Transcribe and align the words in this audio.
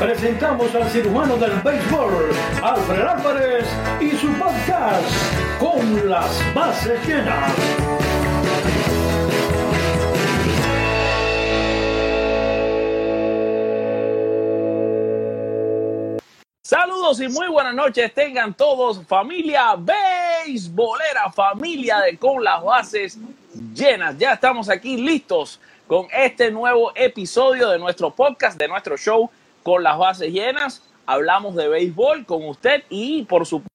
presentamos 0.00 0.74
al 0.74 0.88
cirujano 0.88 1.36
del 1.36 1.60
béisbol, 1.60 2.30
Alfred 2.62 3.02
Álvarez, 3.02 3.66
y 4.00 4.10
su 4.12 4.32
podcast, 4.32 5.04
Con 5.58 6.08
las 6.08 6.54
bases 6.54 7.06
llenas. 7.06 7.52
Saludos 16.62 17.20
y 17.20 17.28
muy 17.28 17.48
buenas 17.48 17.74
noches 17.74 18.14
tengan 18.14 18.54
todos, 18.54 19.04
familia 19.06 19.76
beisbolera, 19.76 21.30
familia 21.30 22.00
de 22.00 22.16
Con 22.16 22.42
las 22.42 22.64
Bases 22.64 23.18
Llenas. 23.74 24.16
Ya 24.16 24.32
estamos 24.32 24.70
aquí 24.70 24.96
listos 24.96 25.60
con 25.86 26.06
este 26.10 26.50
nuevo 26.50 26.90
episodio 26.94 27.68
de 27.68 27.78
nuestro 27.78 28.10
podcast, 28.10 28.58
de 28.58 28.66
nuestro 28.66 28.96
show 28.96 29.30
Con 29.62 29.82
las 29.82 29.98
Bases 29.98 30.32
Llenas. 30.32 30.82
Hablamos 31.06 31.56
de 31.56 31.68
béisbol 31.68 32.24
con 32.24 32.46
usted 32.48 32.84
y 32.88 33.22
por 33.24 33.46
supuesto, 33.46 33.74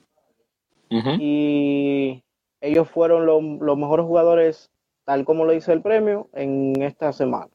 Y 0.89 2.23
ellos 2.61 2.89
fueron 2.89 3.25
los 3.25 3.77
mejores 3.77 4.05
jugadores, 4.05 4.71
tal 5.03 5.25
como 5.25 5.43
lo 5.43 5.51
dice 5.51 5.73
el 5.73 5.81
premio, 5.81 6.29
en 6.33 6.81
esta 6.81 7.11
semana. 7.11 7.49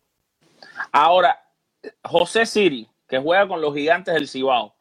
Ahora, 0.93 1.41
José 2.05 2.45
Siri, 2.45 2.87
que 3.09 3.19
juega 3.19 3.49
con 3.49 3.61
los 3.61 3.75
gigantes 3.75 4.13
del 4.15 4.29
Cibao. 4.29 4.75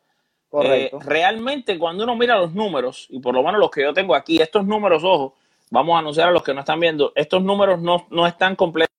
Eh, 0.64 0.92
realmente, 1.02 1.78
cuando 1.78 2.04
uno 2.04 2.16
mira 2.16 2.38
los 2.38 2.54
números, 2.54 3.08
y 3.10 3.20
por 3.20 3.34
lo 3.34 3.44
menos 3.44 3.60
los 3.60 3.72
que 3.72 3.84
yo 3.84 3.94
tengo 3.94 4.16
aquí, 4.16 4.42
estos 4.42 4.66
números, 4.66 5.04
ojo, 5.04 5.36
vamos 5.70 5.96
a 5.96 6.00
anunciar 6.00 6.28
a 6.28 6.32
los 6.32 6.44
que 6.44 6.54
no 6.54 6.62
están 6.62 6.80
viendo, 6.80 7.14
estos 7.16 7.42
números 7.42 7.80
no, 7.82 8.08
no 8.10 8.28
están 8.28 8.56
completos 8.56 8.90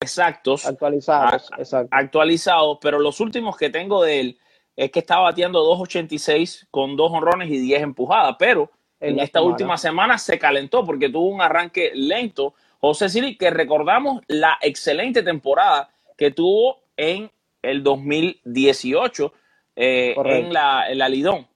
exactos, 0.00 0.66
actualizados, 0.66 1.48
actualizados, 1.90 2.78
pero 2.80 2.98
los 2.98 3.20
últimos 3.20 3.56
que 3.56 3.70
tengo 3.70 4.02
de 4.02 4.20
él 4.20 4.38
es 4.76 4.90
que 4.90 5.00
estaba 5.00 5.24
bateando 5.24 5.64
2.86 5.76 6.66
con 6.70 6.96
dos 6.96 7.12
honrones 7.12 7.50
y 7.50 7.58
10 7.58 7.82
empujadas, 7.82 8.36
pero 8.38 8.70
en, 9.00 9.18
esta 9.18 9.42
última 9.42 9.76
semana 9.76 10.16
se 10.16 10.38
calentó 10.38 10.84
porque 10.84 11.08
tuvo 11.08 11.28
un 11.28 11.40
arranque 11.40 11.90
lento. 11.94 12.54
José 12.80 13.08
Siri, 13.08 13.36
que 13.36 13.50
recordamos 13.50 14.22
la 14.28 14.58
excelente 14.60 15.22
temporada 15.22 15.90
que 16.16 16.30
tuvo 16.30 16.82
en 16.96 17.30
el 17.62 17.82
2018 17.82 19.32
eh, 19.76 20.14
en, 20.16 20.52
la, 20.52 20.90
en 20.90 20.98
la 20.98 21.08
Lidón. 21.08 21.46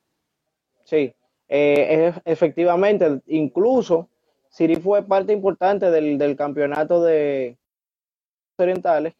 Sí, 0.84 1.14
eh, 1.48 2.12
efectivamente, 2.24 3.20
incluso 3.26 4.08
Siri 4.48 4.76
fue 4.76 5.04
parte 5.04 5.32
importante 5.32 5.90
del, 5.90 6.18
del 6.18 6.36
campeonato 6.36 7.02
de 7.02 7.56
orientales 8.56 9.14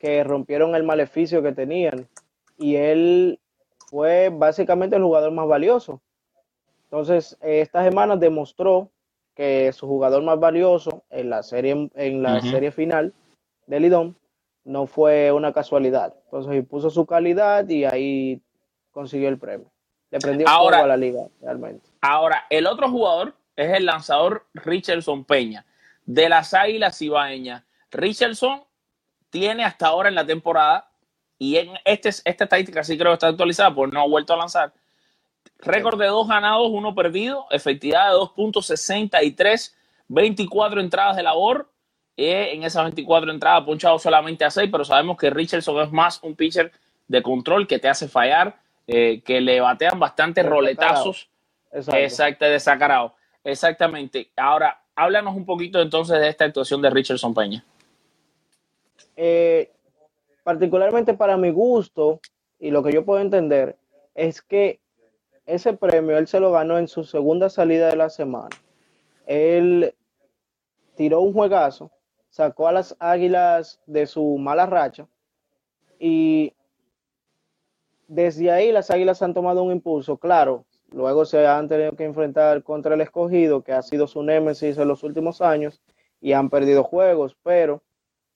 que 0.00 0.24
rompieron 0.24 0.74
el 0.74 0.82
maleficio 0.82 1.42
que 1.42 1.52
tenían 1.52 2.08
y 2.56 2.76
él 2.76 3.40
fue 3.88 4.30
básicamente 4.30 4.96
el 4.96 5.02
jugador 5.02 5.32
más 5.32 5.46
valioso. 5.48 6.00
Entonces, 6.84 7.36
esta 7.40 7.84
semana 7.84 8.16
demostró 8.16 8.90
que 9.34 9.72
su 9.72 9.86
jugador 9.86 10.22
más 10.22 10.38
valioso 10.38 11.04
en 11.10 11.30
la 11.30 11.42
serie, 11.42 11.90
en 11.94 12.22
la 12.22 12.40
serie 12.42 12.70
final 12.70 13.14
de 13.66 13.80
Lidón 13.80 14.16
no 14.64 14.86
fue 14.86 15.32
una 15.32 15.52
casualidad. 15.52 16.14
Entonces, 16.24 16.66
puso 16.66 16.90
su 16.90 17.06
calidad 17.06 17.68
y 17.68 17.84
ahí 17.84 18.42
consiguió 18.90 19.28
el 19.28 19.38
premio. 19.38 19.70
Le 20.10 20.18
prendió 20.18 20.46
ahora, 20.48 20.84
a 20.84 20.86
la 20.86 20.96
liga, 20.96 21.26
realmente. 21.40 21.88
Ahora, 22.02 22.44
el 22.50 22.66
otro 22.66 22.90
jugador 22.90 23.34
es 23.56 23.74
el 23.74 23.86
lanzador 23.86 24.46
Richardson 24.52 25.24
Peña, 25.24 25.64
de 26.04 26.28
las 26.28 26.52
Águilas 26.52 27.00
Ibaeñas. 27.00 27.64
Richardson 27.90 28.62
tiene 29.30 29.64
hasta 29.64 29.86
ahora 29.86 30.10
en 30.10 30.14
la 30.14 30.26
temporada, 30.26 30.90
y 31.38 31.56
en 31.56 31.72
este, 31.84 32.08
esta 32.08 32.44
estadística 32.44 32.84
sí 32.84 32.96
creo 32.96 33.10
que 33.10 33.14
está 33.14 33.28
actualizada, 33.28 33.74
pues 33.74 33.92
no 33.92 34.00
ha 34.00 34.06
vuelto 34.06 34.34
a 34.34 34.36
lanzar. 34.36 34.72
Récord 35.58 35.98
de 35.98 36.06
dos 36.06 36.28
ganados, 36.28 36.68
uno 36.70 36.94
perdido, 36.94 37.46
efectividad 37.50 38.10
de 38.10 38.16
2.63, 38.16 39.74
24 40.08 40.80
entradas 40.80 41.16
de 41.16 41.22
labor. 41.22 41.70
Eh, 42.16 42.50
en 42.52 42.62
esas 42.64 42.84
24 42.84 43.32
entradas 43.32 43.62
ha 43.62 43.64
punchado 43.64 43.98
solamente 43.98 44.44
a 44.44 44.50
6, 44.50 44.68
pero 44.70 44.84
sabemos 44.84 45.16
que 45.16 45.30
Richardson 45.30 45.80
es 45.80 45.92
más 45.92 46.22
un 46.22 46.34
pitcher 46.34 46.72
de 47.08 47.22
control 47.22 47.66
que 47.66 47.78
te 47.78 47.88
hace 47.88 48.08
fallar, 48.08 48.58
eh, 48.86 49.22
que 49.24 49.40
le 49.40 49.60
batean 49.60 49.98
bastantes 49.98 50.44
roletazos. 50.44 51.28
Exacto, 51.72 52.44
desacarado. 52.44 53.14
Exactamente. 53.44 54.30
Ahora, 54.36 54.82
háblanos 54.94 55.34
un 55.34 55.46
poquito 55.46 55.80
entonces 55.80 56.20
de 56.20 56.28
esta 56.28 56.44
actuación 56.44 56.82
de 56.82 56.90
Richardson 56.90 57.34
Peña. 57.34 57.64
Eh, 59.16 59.70
particularmente 60.42 61.14
para 61.14 61.36
mi 61.36 61.50
gusto 61.50 62.20
y 62.58 62.70
lo 62.70 62.82
que 62.82 62.92
yo 62.92 63.04
puedo 63.04 63.20
entender 63.20 63.76
es 64.14 64.42
que 64.42 64.80
ese 65.46 65.72
premio 65.72 66.16
él 66.18 66.26
se 66.26 66.40
lo 66.40 66.52
ganó 66.52 66.78
en 66.78 66.88
su 66.88 67.04
segunda 67.04 67.48
salida 67.48 67.88
de 67.88 67.96
la 67.96 68.10
semana. 68.10 68.50
Él 69.26 69.94
tiró 70.94 71.20
un 71.20 71.32
juegazo, 71.32 71.90
sacó 72.28 72.68
a 72.68 72.72
las 72.72 72.96
Águilas 72.98 73.80
de 73.86 74.06
su 74.06 74.38
mala 74.38 74.66
racha 74.66 75.08
y 75.98 76.54
desde 78.08 78.50
ahí 78.50 78.72
las 78.72 78.90
Águilas 78.90 79.22
han 79.22 79.34
tomado 79.34 79.62
un 79.62 79.72
impulso, 79.72 80.18
claro, 80.18 80.66
luego 80.90 81.24
se 81.24 81.46
han 81.46 81.68
tenido 81.68 81.92
que 81.92 82.04
enfrentar 82.04 82.62
contra 82.62 82.94
el 82.94 83.00
escogido, 83.00 83.62
que 83.62 83.72
ha 83.72 83.82
sido 83.82 84.06
su 84.06 84.22
némesis 84.22 84.76
en 84.76 84.88
los 84.88 85.02
últimos 85.02 85.40
años, 85.40 85.80
y 86.20 86.34
han 86.34 86.50
perdido 86.50 86.84
juegos, 86.84 87.36
pero 87.42 87.82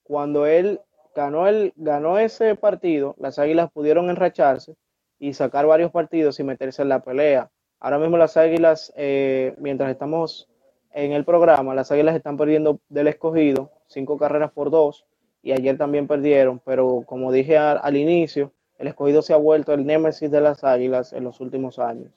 cuando 0.03 0.45
él 0.45 0.81
ganó, 1.17 1.47
el, 1.47 1.73
ganó 1.75 2.19
ese 2.19 2.53
partido, 2.55 3.15
las 3.17 3.39
Águilas 3.39 3.71
pudieron 3.71 4.11
enracharse 4.11 4.75
y 5.19 5.33
sacar 5.33 5.65
varios 5.65 5.91
partidos 5.91 6.39
y 6.39 6.43
meterse 6.43 6.83
en 6.83 6.89
la 6.89 6.99
pelea. 6.99 7.49
Ahora 7.79 7.97
mismo 7.97 8.17
las 8.17 8.37
Águilas, 8.37 8.93
eh, 8.95 9.55
mientras 9.57 9.89
estamos 9.89 10.47
en 10.93 11.13
el 11.13 11.25
programa, 11.25 11.73
las 11.73 11.91
Águilas 11.91 12.15
están 12.15 12.37
perdiendo 12.37 12.79
del 12.89 13.07
escogido, 13.07 13.71
cinco 13.87 14.19
carreras 14.19 14.51
por 14.51 14.69
dos, 14.69 15.05
y 15.41 15.53
ayer 15.53 15.75
también 15.75 16.07
perdieron, 16.07 16.61
pero 16.63 17.03
como 17.07 17.31
dije 17.31 17.57
al, 17.57 17.97
inicio, 17.97 18.51
el 18.77 18.87
escogido 18.87 19.23
se 19.23 19.33
ha 19.33 19.37
vuelto 19.37 19.73
el 19.73 19.87
némesis 19.87 20.29
de 20.29 20.41
las 20.41 20.63
Águilas 20.63 21.13
en 21.13 21.23
los 21.23 21.39
últimos 21.39 21.79
años. 21.79 22.11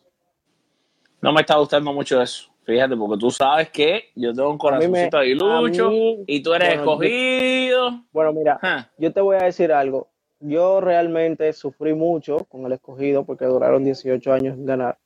No 1.23 1.33
me 1.33 1.41
está 1.41 1.57
gustando 1.57 1.91
mucho 1.95 2.21
eso, 2.21 2.50
fíjate, 2.65 2.97
porque 2.97 3.19
tú 3.19 3.31
sabes 3.31 3.71
que 3.71 4.05
yo 4.15 4.33
tengo 4.33 4.51
un 4.51 4.59
corazoncito 4.59 5.19
de 5.19 5.35
lucho 5.35 5.91
y 6.27 6.43
tú 6.43 6.55
eres 6.55 6.75
escogido. 6.75 8.05
bueno, 8.13 8.33
mira, 8.33 8.91
yo 8.99 9.13
te 9.13 9.21
voy 9.21 9.37
a 9.37 9.45
decir 9.45 9.73
algo. 9.73 10.09
Yo 10.41 10.81
realmente 10.81 11.53
sufrí 11.53 11.93
mucho 11.93 12.45
con 12.47 12.65
el 12.65 12.73
escogido 12.73 13.25
porque 13.25 13.45
duraron 13.45 13.85
18 13.85 14.33
años 14.33 14.57
en 14.57 14.65
ganar. 14.65 14.99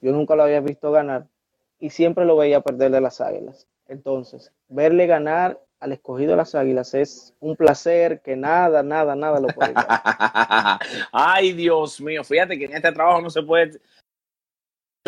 Yo 0.00 0.12
nunca 0.12 0.36
lo 0.36 0.42
había 0.42 0.60
visto 0.60 0.92
ganar 0.92 1.26
y 1.80 1.90
siempre 1.90 2.24
lo 2.24 2.36
veía 2.36 2.60
perder 2.60 2.90
de 2.90 3.00
las 3.00 3.20
águilas. 3.20 3.66
Entonces, 3.88 4.52
verle 4.68 5.06
ganar 5.06 5.58
al 5.80 5.92
escogido 5.92 6.32
de 6.32 6.36
las 6.36 6.54
águilas 6.54 6.92
es 6.94 7.34
un 7.40 7.56
placer 7.56 8.20
que 8.20 8.36
nada, 8.36 8.82
nada, 8.82 9.14
nada 9.14 9.40
lo 9.40 9.48
puede 9.48 9.72
Ay, 11.12 11.52
Dios 11.52 12.00
mío, 12.00 12.24
fíjate 12.24 12.58
que 12.58 12.64
en 12.64 12.74
este 12.74 12.92
trabajo 12.92 13.22
no 13.22 13.30
se 13.30 13.42
puede 13.42 13.78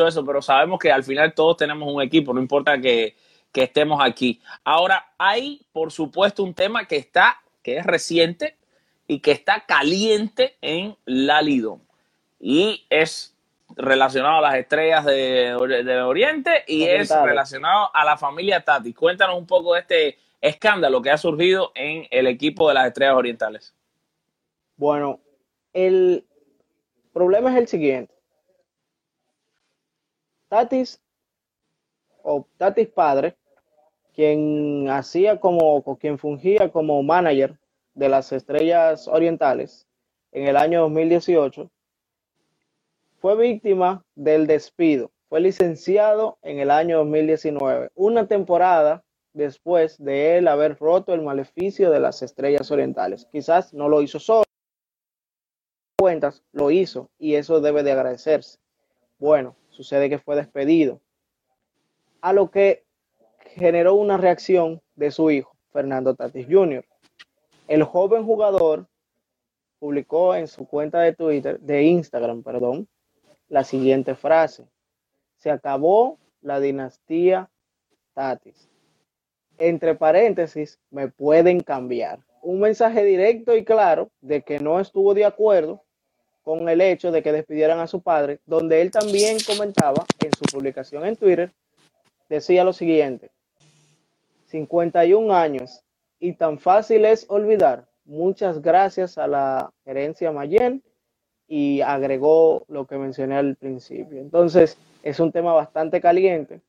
eso, 0.07 0.25
pero 0.25 0.43
sabemos 0.43 0.79
que 0.79 0.93
al 0.93 1.05
final 1.05 1.35
todos 1.35 1.57
tenemos 1.57 1.93
un 1.93 2.03
equipo, 2.03 2.33
no 2.33 2.41
importa 2.41 2.81
que, 2.81 3.17
que 3.53 3.65
estemos 3.65 4.01
aquí. 4.03 4.41
Ahora, 4.65 5.13
hay, 5.19 5.67
por 5.73 5.93
supuesto, 5.93 6.43
un 6.43 6.55
tema 6.55 6.87
que 6.87 6.97
está, 6.97 7.41
que 7.63 7.79
es 7.79 7.87
reciente 7.87 8.57
y 9.07 9.21
que 9.21 9.33
está 9.33 9.65
caliente 9.67 10.57
en 10.61 10.97
la 11.05 11.43
Lidón. 11.43 11.83
Y 12.39 12.87
es 12.91 13.37
relacionado 13.77 14.39
a 14.39 14.41
las 14.41 14.55
estrellas 14.55 15.05
de, 15.05 15.53
Oriente 16.05 16.65
y 16.67 16.85
es 16.85 17.11
relacionado 17.11 17.91
a 17.95 18.05
la 18.05 18.17
familia 18.17 18.61
Tati. 18.61 18.93
Cuéntanos 18.93 19.37
un 19.37 19.47
poco 19.47 19.75
de 19.75 19.81
este 19.81 20.19
escándalo 20.41 21.03
que 21.03 21.11
ha 21.11 21.19
surgido 21.19 21.73
en 21.75 22.07
el 22.11 22.27
equipo 22.27 22.69
de 22.69 22.75
las 22.75 22.87
estrellas 22.87 23.17
orientales. 23.17 23.75
Bueno, 24.77 25.21
el 25.73 26.25
problema 27.13 27.51
es 27.53 27.59
el 27.59 27.69
siguiente. 27.69 28.15
Tatis 30.51 31.01
o 32.25 32.45
Tatis 32.59 32.89
padre, 32.89 33.37
quien 34.13 34.91
hacía 34.91 35.39
como, 35.39 35.81
quien 35.97 36.19
fungía 36.19 36.73
como 36.73 37.01
manager 37.05 37.57
de 37.95 38.09
las 38.09 38.33
estrellas 38.33 39.07
orientales 39.07 39.87
en 40.33 40.49
el 40.49 40.57
año 40.57 40.81
2018, 40.83 41.71
fue 43.21 43.37
víctima 43.37 44.05
del 44.17 44.49
despido. 44.49 45.13
Fue 45.29 45.41
licenciado 45.41 46.39
en 46.43 46.59
el 46.59 46.73
año 46.73 46.99
2019, 46.99 47.93
una 47.95 48.27
temporada 48.27 49.05
después 49.33 50.03
de 50.03 50.37
él 50.37 50.49
haber 50.49 50.77
roto 50.77 51.15
el 51.15 51.23
maleficio 51.23 51.93
de 51.93 52.01
las 52.01 52.23
estrellas 52.23 52.73
orientales. 52.73 53.29
Quizás 53.31 53.73
no 53.73 53.89
lo 53.89 54.03
hizo 54.03 54.19
solo, 54.19 54.43
cuentas 55.97 56.43
lo 56.51 56.73
hizo 56.73 57.09
y 57.21 57.37
eso 57.37 57.61
debe 57.61 57.85
de 57.85 57.93
agradecerse. 57.93 58.59
Bueno, 59.21 59.55
sucede 59.71 60.09
que 60.09 60.19
fue 60.19 60.37
despedido, 60.37 61.01
a 62.21 62.33
lo 62.33 62.51
que 62.51 62.85
generó 63.55 63.95
una 63.95 64.17
reacción 64.17 64.81
de 64.95 65.11
su 65.11 65.31
hijo, 65.31 65.57
Fernando 65.73 66.15
Tatis 66.15 66.47
Jr. 66.49 66.85
El 67.67 67.85
joven 67.85 68.25
jugador 68.25 68.87
publicó 69.79 70.35
en 70.35 70.47
su 70.47 70.67
cuenta 70.67 71.01
de 71.01 71.15
Twitter, 71.15 71.59
de 71.61 71.83
Instagram, 71.85 72.43
perdón, 72.43 72.89
la 73.49 73.65
siguiente 73.65 74.15
frase. 74.15 74.69
Se 75.37 75.51
acabó 75.51 76.19
la 76.43 76.61
dinastía 76.61 77.51
Tatis. 78.15 78.69
Entre 79.59 79.95
paréntesis, 79.95 80.79
me 80.91 81.09
pueden 81.09 81.61
cambiar. 81.61 82.21
Un 82.43 82.61
mensaje 82.61 83.05
directo 83.05 83.57
y 83.57 83.65
claro 83.65 84.11
de 84.21 84.43
que 84.43 84.61
no 84.61 84.81
estuvo 84.81 85.15
de 85.15 85.25
acuerdo 85.25 85.83
con 86.43 86.69
el 86.69 86.81
hecho 86.81 87.13
de 87.13 87.23
que 87.23 87.33
despidieran 87.33 87.81
a 87.81 87.87
su 87.87 88.01
padre, 88.01 88.41
donde 88.47 88.81
él 88.81 88.91
también 88.91 89.39
comentaba 89.47 90.05
en 90.19 90.33
su 90.33 90.45
publicación 90.53 91.05
en 91.07 91.17
Twitter, 91.17 91.53
decía 92.29 92.65
lo 92.65 92.73
siguiente, 92.73 93.31
51 94.47 95.35
años 95.35 95.83
y 96.19 96.35
tan 96.35 96.59
fácil 96.59 97.05
es 97.05 97.27
olvidar. 97.29 97.87
Muchas 98.05 98.61
gracias 98.61 99.19
a 99.19 99.27
la 99.27 99.73
gerencia 99.85 100.33
Mayen 100.33 100.83
y 101.47 101.81
agregó 101.81 102.65
lo 102.69 102.87
que 102.87 102.97
mencioné 102.97 103.37
al 103.37 103.57
principio. 103.57 104.21
Entonces, 104.21 104.79
es 105.03 105.21
un 105.21 105.33
tema 105.33 105.53
bastante 105.53 106.01
caliente. 106.01 106.61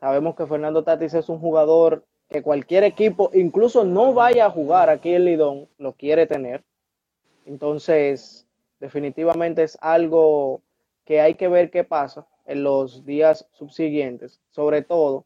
Sabemos 0.00 0.34
que 0.34 0.46
Fernando 0.46 0.84
Tatis 0.84 1.14
es 1.14 1.28
un 1.28 1.38
jugador 1.38 2.04
que 2.28 2.42
cualquier 2.42 2.84
equipo, 2.84 3.30
incluso 3.34 3.84
no 3.84 4.12
vaya 4.14 4.46
a 4.46 4.50
jugar 4.50 4.90
aquí 4.90 5.14
en 5.14 5.24
Lidón, 5.24 5.68
lo 5.78 5.92
quiere 5.92 6.26
tener. 6.26 6.64
Entonces, 7.46 8.43
definitivamente 8.84 9.62
es 9.62 9.78
algo 9.80 10.62
que 11.04 11.20
hay 11.20 11.34
que 11.34 11.48
ver 11.48 11.70
qué 11.70 11.84
pasa 11.84 12.26
en 12.46 12.62
los 12.62 13.04
días 13.04 13.46
subsiguientes. 13.52 14.40
Sobre 14.50 14.82
todo, 14.82 15.24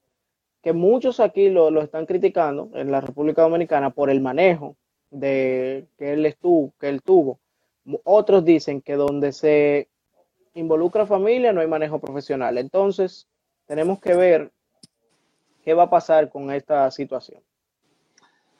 que 0.62 0.72
muchos 0.72 1.20
aquí 1.20 1.50
lo, 1.50 1.70
lo 1.70 1.82
están 1.82 2.06
criticando 2.06 2.70
en 2.74 2.90
la 2.90 3.00
República 3.00 3.42
Dominicana 3.42 3.90
por 3.90 4.10
el 4.10 4.20
manejo 4.20 4.76
de 5.10 5.86
que 5.98 6.12
él 6.12 6.26
estuvo, 6.26 6.72
que 6.78 6.88
él 6.88 7.02
tuvo 7.02 7.38
otros 8.04 8.44
dicen 8.44 8.82
que 8.82 8.94
donde 8.94 9.32
se 9.32 9.88
involucra 10.54 11.06
familia 11.06 11.52
no 11.52 11.60
hay 11.60 11.66
manejo 11.66 11.98
profesional. 11.98 12.58
Entonces, 12.58 13.28
tenemos 13.66 14.00
que 14.00 14.14
ver 14.14 14.52
qué 15.64 15.74
va 15.74 15.84
a 15.84 15.90
pasar 15.90 16.28
con 16.28 16.50
esta 16.50 16.90
situación. 16.90 17.42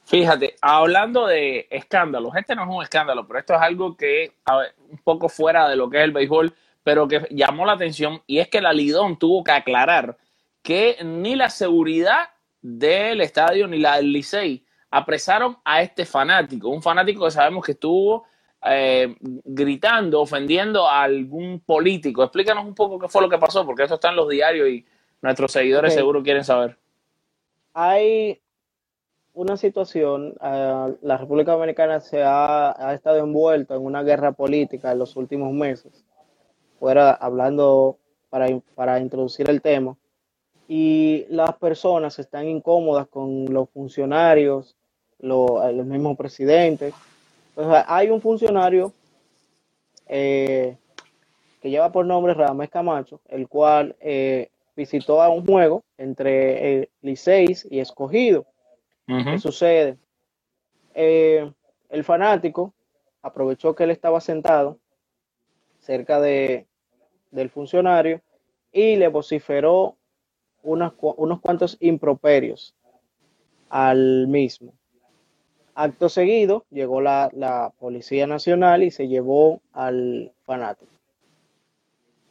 Fíjate, 0.08 0.56
hablando 0.62 1.26
de 1.26 1.66
escándalos, 1.68 2.34
este 2.34 2.54
no 2.54 2.62
es 2.62 2.68
un 2.70 2.82
escándalo, 2.82 3.26
pero 3.26 3.40
esto 3.40 3.54
es 3.54 3.60
algo 3.60 3.94
que 3.94 4.32
un 4.90 4.96
poco 5.04 5.28
fuera 5.28 5.68
de 5.68 5.76
lo 5.76 5.90
que 5.90 5.98
es 5.98 6.04
el 6.04 6.12
béisbol, 6.12 6.54
pero 6.82 7.06
que 7.06 7.28
llamó 7.30 7.66
la 7.66 7.72
atención 7.72 8.22
y 8.26 8.38
es 8.38 8.48
que 8.48 8.62
la 8.62 8.72
Lidón 8.72 9.18
tuvo 9.18 9.44
que 9.44 9.52
aclarar 9.52 10.16
que 10.62 10.96
ni 11.04 11.36
la 11.36 11.50
seguridad 11.50 12.30
del 12.62 13.20
estadio 13.20 13.68
ni 13.68 13.80
la 13.80 13.96
del 13.96 14.10
Licey 14.10 14.64
apresaron 14.90 15.58
a 15.62 15.82
este 15.82 16.06
fanático, 16.06 16.70
un 16.70 16.80
fanático 16.80 17.26
que 17.26 17.30
sabemos 17.30 17.62
que 17.62 17.72
estuvo 17.72 18.24
eh, 18.64 19.14
gritando, 19.20 20.22
ofendiendo 20.22 20.88
a 20.88 21.02
algún 21.02 21.60
político. 21.60 22.22
Explícanos 22.22 22.64
un 22.64 22.74
poco 22.74 22.98
qué 22.98 23.08
fue 23.08 23.20
lo 23.20 23.28
que 23.28 23.36
pasó, 23.36 23.66
porque 23.66 23.82
esto 23.82 23.96
está 23.96 24.08
en 24.08 24.16
los 24.16 24.30
diarios 24.30 24.70
y 24.70 24.86
nuestros 25.20 25.52
seguidores 25.52 25.92
seguro 25.92 26.22
quieren 26.22 26.44
saber. 26.44 26.78
Hay 27.74 28.40
una 29.38 29.56
situación, 29.56 30.34
eh, 30.42 30.94
la 31.02 31.16
República 31.16 31.52
Dominicana 31.52 32.00
se 32.00 32.22
ha, 32.24 32.92
estado 32.92 33.18
envuelta 33.18 33.76
en 33.76 33.84
una 33.84 34.02
guerra 34.02 34.32
política 34.32 34.90
en 34.90 34.98
los 34.98 35.16
últimos 35.16 35.52
meses, 35.52 36.04
fuera 36.80 37.12
hablando 37.12 37.98
para, 38.30 38.48
para 38.74 38.98
introducir 38.98 39.48
el 39.48 39.62
tema, 39.62 39.96
y 40.66 41.24
las 41.30 41.56
personas 41.56 42.18
están 42.18 42.48
incómodas 42.48 43.06
con 43.06 43.46
los 43.46 43.70
funcionarios, 43.70 44.76
los 45.20 45.86
mismos 45.86 46.16
presidentes, 46.16 46.94
hay 47.86 48.10
un 48.10 48.20
funcionario 48.20 48.92
eh, 50.08 50.76
que 51.60 51.70
lleva 51.70 51.92
por 51.92 52.06
nombre 52.06 52.34
Radamés 52.34 52.70
Camacho, 52.70 53.20
el 53.28 53.48
cual 53.48 53.96
eh, 54.00 54.50
visitó 54.76 55.22
a 55.22 55.28
un 55.28 55.44
juego 55.44 55.84
entre 55.96 56.80
eh, 56.80 56.90
Liceis 57.02 57.66
y 57.70 57.80
Escogido. 57.80 58.46
¿Qué 59.08 59.38
sucede? 59.38 59.96
el 60.94 62.04
fanático 62.04 62.74
aprovechó 63.22 63.74
que 63.74 63.84
él 63.84 63.90
estaba 63.90 64.20
sentado 64.20 64.78
cerca 65.78 66.20
de, 66.20 66.66
del 67.30 67.50
funcionario 67.50 68.20
y 68.72 68.96
le 68.96 69.08
vociferó 69.08 69.96
unos 70.62 71.40
cuantos 71.40 71.76
improperios 71.80 72.74
al 73.68 74.26
mismo. 74.28 74.72
Acto 75.74 76.08
seguido, 76.08 76.64
llegó 76.70 77.00
la, 77.00 77.72
Policía 77.78 78.26
Nacional 78.26 78.82
y 78.82 78.90
se 78.90 79.06
llevó 79.06 79.60
al 79.72 80.32
fanático. 80.44 80.90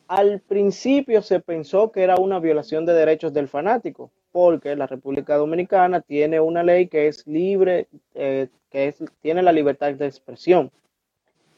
Al 0.07 0.41
principio 0.41 1.21
se 1.21 1.39
pensó 1.39 1.91
que 1.91 2.03
era 2.03 2.17
una 2.17 2.39
violación 2.39 2.85
de 2.85 2.93
derechos 2.93 3.33
del 3.33 3.47
fanático, 3.47 4.11
porque 4.31 4.75
la 4.75 4.87
República 4.87 5.35
Dominicana 5.35 6.01
tiene 6.01 6.39
una 6.39 6.63
ley 6.63 6.87
que 6.87 7.07
es 7.07 7.25
libre, 7.27 7.87
eh, 8.13 8.49
que 8.69 8.87
es, 8.87 9.03
tiene 9.21 9.41
la 9.41 9.51
libertad 9.51 9.93
de 9.93 10.05
expresión. 10.05 10.71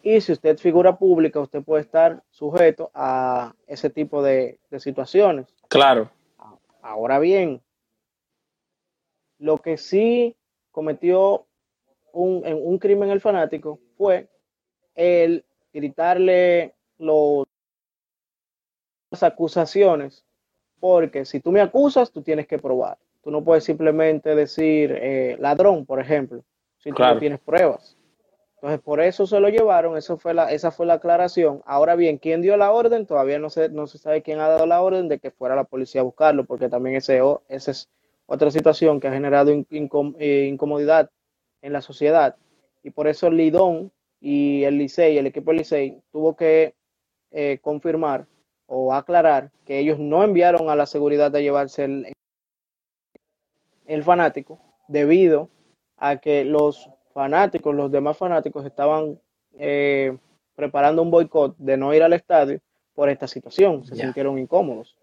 Y 0.01 0.21
si 0.21 0.31
usted 0.31 0.57
figura 0.57 0.97
pública, 0.97 1.39
usted 1.39 1.61
puede 1.61 1.81
estar 1.81 2.23
sujeto 2.29 2.89
a 2.93 3.53
ese 3.67 3.89
tipo 3.89 4.23
de, 4.23 4.59
de 4.69 4.79
situaciones. 4.79 5.53
Claro. 5.67 6.09
Ahora 6.81 7.19
bien, 7.19 7.61
lo 9.39 9.57
que 9.57 9.77
sí 9.77 10.35
cometió 10.71 11.45
un, 12.13 12.43
un 12.45 12.79
crimen 12.79 13.09
el 13.09 13.21
fanático 13.21 13.79
fue 13.97 14.29
el 14.95 15.45
gritarle 15.73 16.75
los, 16.97 17.45
las 19.11 19.23
acusaciones, 19.23 20.25
porque 20.79 21.25
si 21.25 21.39
tú 21.39 21.51
me 21.51 21.62
acusas, 21.62 22.12
tú 22.12 22.21
tienes 22.21 22.48
que 22.48 22.57
probar. 22.57 22.98
Tú 23.21 23.31
no 23.31 23.43
puedes 23.43 23.63
simplemente 23.63 24.36
decir 24.36 24.98
eh, 25.00 25.38
ladrón, 25.39 25.86
por 25.86 26.00
ejemplo, 26.00 26.43
si 26.77 26.91
tú 26.91 27.01
no 27.01 27.17
tienes 27.19 27.39
pruebas. 27.39 27.98
Entonces, 28.55 28.81
por 28.81 29.00
eso 29.00 29.25
se 29.25 29.39
lo 29.39 29.48
llevaron, 29.48 29.95
eso 29.98 30.17
fue 30.17 30.33
la, 30.33 30.51
esa 30.51 30.71
fue 30.71 30.86
la 30.86 30.95
aclaración. 30.95 31.62
Ahora 31.65 31.95
bien, 31.95 32.17
¿quién 32.17 32.41
dio 32.41 32.57
la 32.57 32.71
orden? 32.71 33.05
Todavía 33.05 33.39
no 33.39 33.50
se, 33.50 33.69
no 33.69 33.88
se 33.88 33.98
sabe 33.98 34.21
quién 34.21 34.39
ha 34.39 34.50
dado 34.50 34.65
la 34.65 34.81
orden 34.81 35.07
de 35.07 35.19
que 35.19 35.31
fuera 35.31 35.55
la 35.55 35.63
policía 35.63 36.01
a 36.01 36.03
buscarlo, 36.03 36.43
porque 36.43 36.67
también 36.67 36.98
ese, 36.98 37.21
esa 37.48 37.71
es 37.71 37.89
otra 38.25 38.51
situación 38.51 39.00
que 39.00 39.07
ha 39.07 39.13
generado 39.13 39.51
eh, 39.51 40.45
incomodidad 40.50 41.09
en 41.62 41.74
la 41.74 41.81
sociedad. 41.81 42.36
Y 42.83 42.91
por 42.91 43.07
eso 43.07 43.29
Lidón 43.29 43.91
y 44.19 44.63
el 44.65 44.77
Licey, 44.77 45.17
el 45.17 45.27
equipo 45.27 45.51
del 45.51 45.59
Licey, 45.59 46.01
tuvo 46.12 46.36
que 46.36 46.75
eh, 47.31 47.59
confirmar 47.62 48.27
o 48.69 48.93
aclarar 48.93 49.51
que 49.65 49.79
ellos 49.79 49.99
no 49.99 50.23
enviaron 50.23 50.69
a 50.69 50.75
la 50.75 50.85
seguridad 50.85 51.35
a 51.35 51.39
llevarse 51.39 51.85
el, 51.85 52.13
el 53.88 54.03
fanático 54.03 54.61
debido 54.88 55.49
a 55.97 56.17
que 56.17 56.45
los 56.45 56.88
fanáticos, 57.13 57.75
los 57.75 57.91
demás 57.91 58.15
fanáticos 58.15 58.65
estaban 58.65 59.19
eh, 59.57 60.15
preparando 60.55 61.01
un 61.01 61.09
boicot 61.09 61.57
de 61.57 61.77
no 61.77 61.93
ir 61.93 62.03
al 62.03 62.13
estadio 62.13 62.59
por 62.93 63.09
esta 63.09 63.27
situación, 63.27 63.85
se 63.85 63.95
sintieron 63.95 64.38
incómodos. 64.38 64.95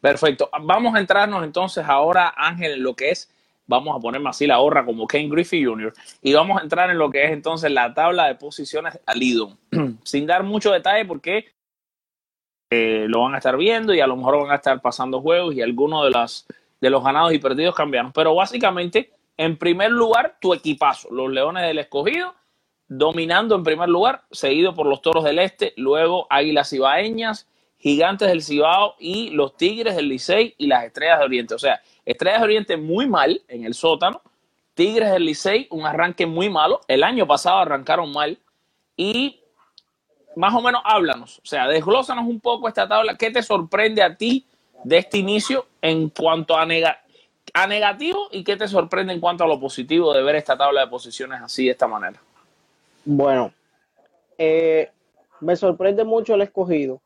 Perfecto. 0.00 0.48
Vamos 0.62 0.94
a 0.94 1.00
entrarnos 1.00 1.44
entonces 1.44 1.84
ahora, 1.86 2.32
Ángel, 2.36 2.72
en 2.72 2.82
lo 2.82 2.94
que 2.94 3.10
es, 3.10 3.30
vamos 3.66 3.96
a 3.96 4.00
ponerme 4.00 4.30
así 4.30 4.46
la 4.46 4.60
horra 4.60 4.84
como 4.84 5.06
Ken 5.06 5.28
Griffey 5.28 5.64
Jr. 5.64 5.92
y 6.22 6.32
vamos 6.32 6.58
a 6.58 6.62
entrar 6.62 6.90
en 6.90 6.98
lo 6.98 7.10
que 7.10 7.24
es 7.24 7.32
entonces 7.32 7.70
la 7.70 7.92
tabla 7.92 8.26
de 8.26 8.34
posiciones 8.34 8.98
al 9.04 9.18
Lidon, 9.18 9.58
sin 10.04 10.26
dar 10.26 10.42
mucho 10.42 10.72
detalle 10.72 11.04
porque 11.04 11.54
eh, 12.70 13.06
lo 13.08 13.22
van 13.22 13.34
a 13.34 13.38
estar 13.38 13.56
viendo 13.56 13.94
y 13.94 14.00
a 14.00 14.06
lo 14.06 14.16
mejor 14.16 14.42
van 14.42 14.50
a 14.50 14.56
estar 14.56 14.80
pasando 14.80 15.20
juegos 15.20 15.54
y 15.54 15.62
algunos 15.62 16.04
de, 16.04 16.54
de 16.80 16.90
los 16.90 17.04
ganados 17.04 17.32
y 17.32 17.38
perdidos 17.38 17.74
cambiaron. 17.74 18.12
Pero 18.12 18.34
básicamente 18.34 19.10
en 19.36 19.56
primer 19.56 19.90
lugar, 19.90 20.36
tu 20.40 20.54
equipazo, 20.54 21.08
los 21.10 21.30
Leones 21.30 21.66
del 21.66 21.78
Escogido, 21.78 22.34
dominando 22.86 23.56
en 23.56 23.64
primer 23.64 23.88
lugar, 23.88 24.22
seguido 24.30 24.74
por 24.74 24.86
los 24.86 25.02
Toros 25.02 25.24
del 25.24 25.40
Este, 25.40 25.72
luego 25.76 26.26
Águilas 26.30 26.72
Ibaeñas, 26.72 27.48
Gigantes 27.78 28.28
del 28.28 28.42
Cibao 28.42 28.94
y 28.98 29.30
los 29.30 29.56
Tigres 29.56 29.96
del 29.96 30.08
Licey 30.08 30.54
y 30.56 30.68
las 30.68 30.84
Estrellas 30.84 31.18
de 31.18 31.24
Oriente. 31.24 31.54
O 31.54 31.58
sea, 31.58 31.82
Estrellas 32.04 32.40
de 32.40 32.44
Oriente 32.44 32.76
muy 32.76 33.08
mal 33.08 33.42
en 33.48 33.64
el 33.64 33.74
sótano, 33.74 34.22
Tigres 34.74 35.10
del 35.10 35.24
Licey 35.24 35.66
un 35.70 35.84
arranque 35.84 36.26
muy 36.26 36.48
malo, 36.48 36.80
el 36.88 37.02
año 37.02 37.26
pasado 37.26 37.58
arrancaron 37.58 38.12
mal 38.12 38.38
y 38.96 39.40
más 40.36 40.54
o 40.54 40.60
menos 40.60 40.82
háblanos, 40.84 41.38
o 41.38 41.46
sea, 41.46 41.68
desglósanos 41.68 42.26
un 42.26 42.40
poco 42.40 42.68
esta 42.68 42.88
tabla, 42.88 43.16
¿qué 43.16 43.30
te 43.30 43.42
sorprende 43.42 44.02
a 44.02 44.16
ti 44.16 44.46
de 44.82 44.98
este 44.98 45.18
inicio 45.18 45.66
en 45.80 46.10
cuanto 46.10 46.56
a 46.56 46.66
a 47.52 47.66
negativo 47.66 48.28
y 48.32 48.42
qué 48.42 48.56
te 48.56 48.66
sorprende 48.66 49.12
en 49.12 49.20
cuanto 49.20 49.44
a 49.44 49.46
lo 49.46 49.60
positivo 49.60 50.12
de 50.12 50.22
ver 50.22 50.36
esta 50.36 50.56
tabla 50.56 50.80
de 50.82 50.86
posiciones 50.88 51.40
así 51.40 51.66
de 51.66 51.72
esta 51.72 51.86
manera? 51.86 52.20
Bueno, 53.04 53.52
eh, 54.38 54.90
me 55.40 55.56
sorprende 55.56 56.04
mucho 56.04 56.34
el 56.34 56.42
escogido 56.42 57.00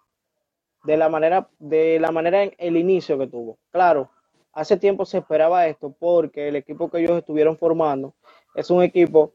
de 0.84 0.96
la 0.96 1.08
manera, 1.08 1.48
de 1.58 1.98
la 2.00 2.10
manera 2.12 2.44
en 2.44 2.54
el 2.56 2.76
inicio 2.76 3.18
que 3.18 3.26
tuvo. 3.26 3.58
Claro, 3.70 4.10
hace 4.52 4.76
tiempo 4.76 5.04
se 5.04 5.18
esperaba 5.18 5.66
esto 5.66 5.94
porque 5.98 6.48
el 6.48 6.56
equipo 6.56 6.90
que 6.90 6.98
ellos 7.00 7.18
estuvieron 7.18 7.58
formando 7.58 8.14
es 8.54 8.70
un 8.70 8.82
equipo 8.82 9.32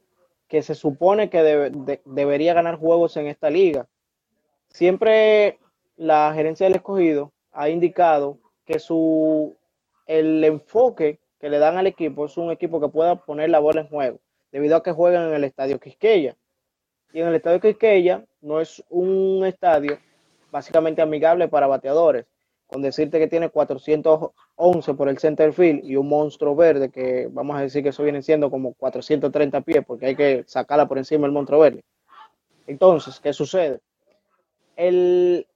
que 0.54 0.62
se 0.62 0.76
supone 0.76 1.30
que 1.30 1.42
debería 2.04 2.54
ganar 2.54 2.78
juegos 2.78 3.16
en 3.16 3.26
esta 3.26 3.50
liga. 3.50 3.88
Siempre 4.68 5.58
la 5.96 6.32
gerencia 6.32 6.66
del 6.66 6.76
escogido 6.76 7.32
ha 7.50 7.70
indicado 7.70 8.38
que 8.64 8.78
su 8.78 9.56
el 10.06 10.44
enfoque 10.44 11.18
que 11.40 11.50
le 11.50 11.58
dan 11.58 11.76
al 11.76 11.88
equipo 11.88 12.26
es 12.26 12.36
un 12.36 12.52
equipo 12.52 12.80
que 12.80 12.86
pueda 12.86 13.16
poner 13.16 13.50
la 13.50 13.58
bola 13.58 13.80
en 13.80 13.88
juego, 13.88 14.20
debido 14.52 14.76
a 14.76 14.82
que 14.84 14.92
juegan 14.92 15.26
en 15.26 15.34
el 15.34 15.42
estadio 15.42 15.80
Quisqueya. 15.80 16.36
Y 17.12 17.20
en 17.20 17.26
el 17.26 17.34
estadio 17.34 17.60
Quisqueya 17.60 18.24
no 18.40 18.60
es 18.60 18.80
un 18.90 19.44
estadio 19.44 19.98
básicamente 20.52 21.02
amigable 21.02 21.48
para 21.48 21.66
bateadores. 21.66 22.26
Con 22.74 22.82
decirte 22.82 23.20
que 23.20 23.28
tiene 23.28 23.50
411 23.50 24.94
por 24.94 25.08
el 25.08 25.16
center 25.18 25.52
field 25.52 25.84
y 25.84 25.94
un 25.94 26.08
monstruo 26.08 26.56
verde, 26.56 26.90
que 26.90 27.28
vamos 27.30 27.56
a 27.56 27.60
decir 27.60 27.84
que 27.84 27.90
eso 27.90 28.02
viene 28.02 28.20
siendo 28.20 28.50
como 28.50 28.74
430 28.74 29.60
pies, 29.60 29.84
porque 29.86 30.06
hay 30.06 30.16
que 30.16 30.42
sacarla 30.48 30.88
por 30.88 30.98
encima 30.98 31.22
del 31.22 31.30
monstruo 31.30 31.60
verde. 31.60 31.84
Entonces, 32.66 33.20
¿qué 33.20 33.32
sucede? 33.32 33.78
El, 34.74 35.46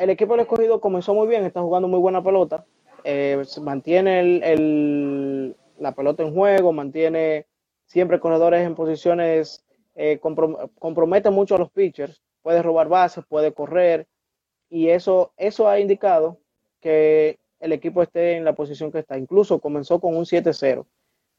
el 0.00 0.10
equipo 0.10 0.32
del 0.32 0.40
escogido 0.40 0.80
comenzó 0.80 1.14
muy 1.14 1.28
bien, 1.28 1.44
está 1.44 1.60
jugando 1.60 1.86
muy 1.86 2.00
buena 2.00 2.24
pelota, 2.24 2.66
eh, 3.04 3.40
mantiene 3.62 4.18
el, 4.42 5.56
la 5.78 5.92
pelota 5.92 6.24
en 6.24 6.34
juego, 6.34 6.72
mantiene 6.72 7.46
siempre 7.86 8.18
corredores 8.18 8.66
en 8.66 8.74
posiciones, 8.74 9.64
eh, 9.94 10.18
compromete 10.18 11.30
mucho 11.30 11.54
a 11.54 11.58
los 11.58 11.70
pitchers, 11.70 12.20
puede 12.42 12.62
robar 12.62 12.88
bases, 12.88 13.24
puede 13.28 13.52
correr, 13.52 14.08
y 14.68 14.88
eso, 14.88 15.32
eso 15.36 15.68
ha 15.68 15.78
indicado 15.78 16.40
que 16.80 17.38
el 17.60 17.72
equipo 17.72 18.02
esté 18.02 18.36
en 18.36 18.44
la 18.44 18.54
posición 18.54 18.92
que 18.92 19.00
está. 19.00 19.18
Incluso 19.18 19.60
comenzó 19.60 20.00
con 20.00 20.16
un 20.16 20.24
7-0. 20.24 20.86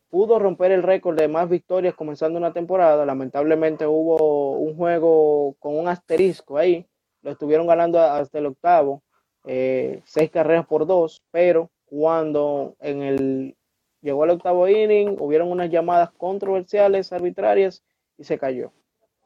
Pudo 0.09 0.39
romper 0.39 0.71
el 0.71 0.83
récord 0.83 1.17
de 1.17 1.27
más 1.27 1.49
victorias 1.49 1.93
comenzando 1.95 2.37
una 2.37 2.53
temporada. 2.53 3.05
Lamentablemente 3.05 3.85
hubo 3.85 4.53
un 4.53 4.75
juego 4.75 5.55
con 5.59 5.77
un 5.77 5.87
asterisco 5.87 6.57
ahí. 6.57 6.85
Lo 7.21 7.31
estuvieron 7.31 7.67
ganando 7.67 7.99
hasta 7.99 8.39
el 8.39 8.47
octavo 8.47 9.03
eh, 9.45 10.01
seis 10.05 10.29
carreras 10.29 10.65
por 10.65 10.85
dos, 10.85 11.23
pero 11.31 11.71
cuando 11.85 12.75
en 12.79 13.01
el 13.01 13.55
llegó 14.01 14.23
al 14.23 14.31
octavo 14.31 14.67
inning, 14.67 15.17
hubieron 15.19 15.51
unas 15.51 15.69
llamadas 15.69 16.11
controversiales, 16.11 17.11
arbitrarias, 17.11 17.83
y 18.17 18.23
se 18.23 18.37
cayó. 18.37 18.71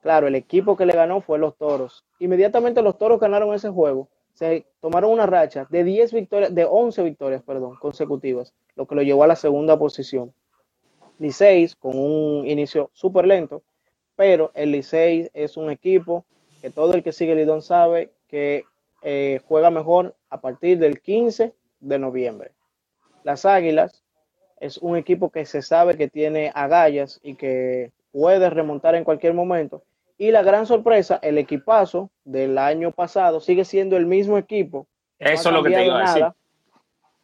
Claro, 0.01 0.27
el 0.27 0.35
equipo 0.35 0.75
que 0.75 0.85
le 0.85 0.93
ganó 0.93 1.21
fue 1.21 1.39
los 1.39 1.57
Toros. 1.57 2.05
Inmediatamente 2.19 2.81
los 2.81 2.97
Toros 2.97 3.19
ganaron 3.19 3.53
ese 3.53 3.69
juego. 3.69 4.09
Se 4.33 4.65
tomaron 4.79 5.11
una 5.11 5.25
racha 5.25 5.67
de 5.69 5.83
10 5.83 6.13
victorias, 6.13 6.53
de 6.53 6.65
11 6.65 7.03
victorias, 7.03 7.43
perdón, 7.43 7.75
consecutivas, 7.79 8.53
lo 8.75 8.87
que 8.87 8.95
lo 8.95 9.01
llevó 9.01 9.23
a 9.23 9.27
la 9.27 9.35
segunda 9.35 9.77
posición. 9.77 10.33
Licey 11.19 11.69
con 11.79 11.97
un 11.97 12.47
inicio 12.47 12.89
súper 12.93 13.27
lento, 13.27 13.61
pero 14.15 14.51
el 14.55 14.71
Licey 14.71 15.29
es 15.33 15.57
un 15.57 15.69
equipo 15.69 16.25
que 16.61 16.69
todo 16.69 16.93
el 16.93 17.03
que 17.03 17.11
sigue 17.11 17.35
Lidón 17.35 17.61
sabe 17.61 18.11
que 18.27 18.65
eh, 19.03 19.41
juega 19.47 19.69
mejor 19.69 20.15
a 20.29 20.41
partir 20.41 20.79
del 20.79 21.01
15 21.01 21.53
de 21.81 21.99
noviembre. 21.99 22.51
Las 23.23 23.45
Águilas 23.45 24.03
es 24.59 24.77
un 24.77 24.97
equipo 24.97 25.29
que 25.29 25.45
se 25.45 25.61
sabe 25.61 25.97
que 25.97 26.07
tiene 26.07 26.51
agallas 26.55 27.19
y 27.21 27.35
que 27.35 27.91
puede 28.11 28.49
remontar 28.49 28.95
en 28.95 29.03
cualquier 29.03 29.33
momento. 29.33 29.83
Y 30.23 30.31
la 30.31 30.41
gran 30.41 30.65
sorpresa, 30.65 31.19
el 31.21 31.37
equipazo 31.37 32.09
del 32.23 32.57
año 32.57 32.91
pasado 32.91 33.41
sigue 33.41 33.65
siendo 33.65 33.97
el 33.97 34.05
mismo 34.05 34.37
equipo. 34.37 34.87
Eso 35.19 35.49
es 35.49 35.53
lo 35.53 35.61
que 35.61 35.71
te 35.71 35.85
iba 35.85 35.99
a 35.99 36.01
decir. 36.07 36.27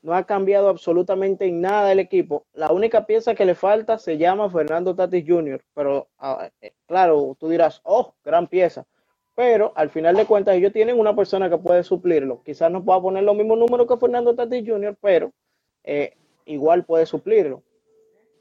No 0.01 0.13
ha 0.13 0.25
cambiado 0.25 0.67
absolutamente 0.67 1.45
en 1.45 1.61
nada 1.61 1.93
el 1.93 1.99
equipo. 1.99 2.45
La 2.51 2.73
única 2.73 3.05
pieza 3.05 3.35
que 3.35 3.45
le 3.45 3.55
falta 3.55 3.99
se 3.99 4.17
llama 4.17 4.49
Fernando 4.49 4.93
Tatis 4.93 5.23
Jr. 5.25 5.63
Pero 5.73 6.09
ah, 6.17 6.49
eh, 6.59 6.73
claro, 6.87 7.37
tú 7.39 7.47
dirás, 7.47 7.79
oh, 7.85 8.15
gran 8.21 8.47
pieza 8.47 8.85
pero 9.33 9.71
al 9.77 9.89
final 9.89 10.17
de 10.17 10.25
cuentas 10.25 10.57
ellos 10.57 10.73
tienen 10.73 10.99
una 10.99 11.15
persona 11.15 11.49
que 11.49 11.57
puede 11.57 11.85
suplirlo. 11.85 12.43
Quizás 12.43 12.69
no 12.69 12.83
pueda 12.83 13.01
poner 13.01 13.23
los 13.23 13.37
mismos 13.37 13.57
números 13.57 13.87
que 13.87 13.95
Fernando 13.95 14.35
Tatis 14.35 14.67
Jr., 14.67 14.97
pero 14.99 15.31
eh, 15.85 16.17
igual 16.43 16.83
puede 16.83 17.05
suplirlo. 17.05 17.63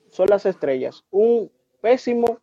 Son 0.09 0.29
las 0.29 0.45
estrellas. 0.47 1.05
Un 1.13 1.53
pésimo 1.81 2.41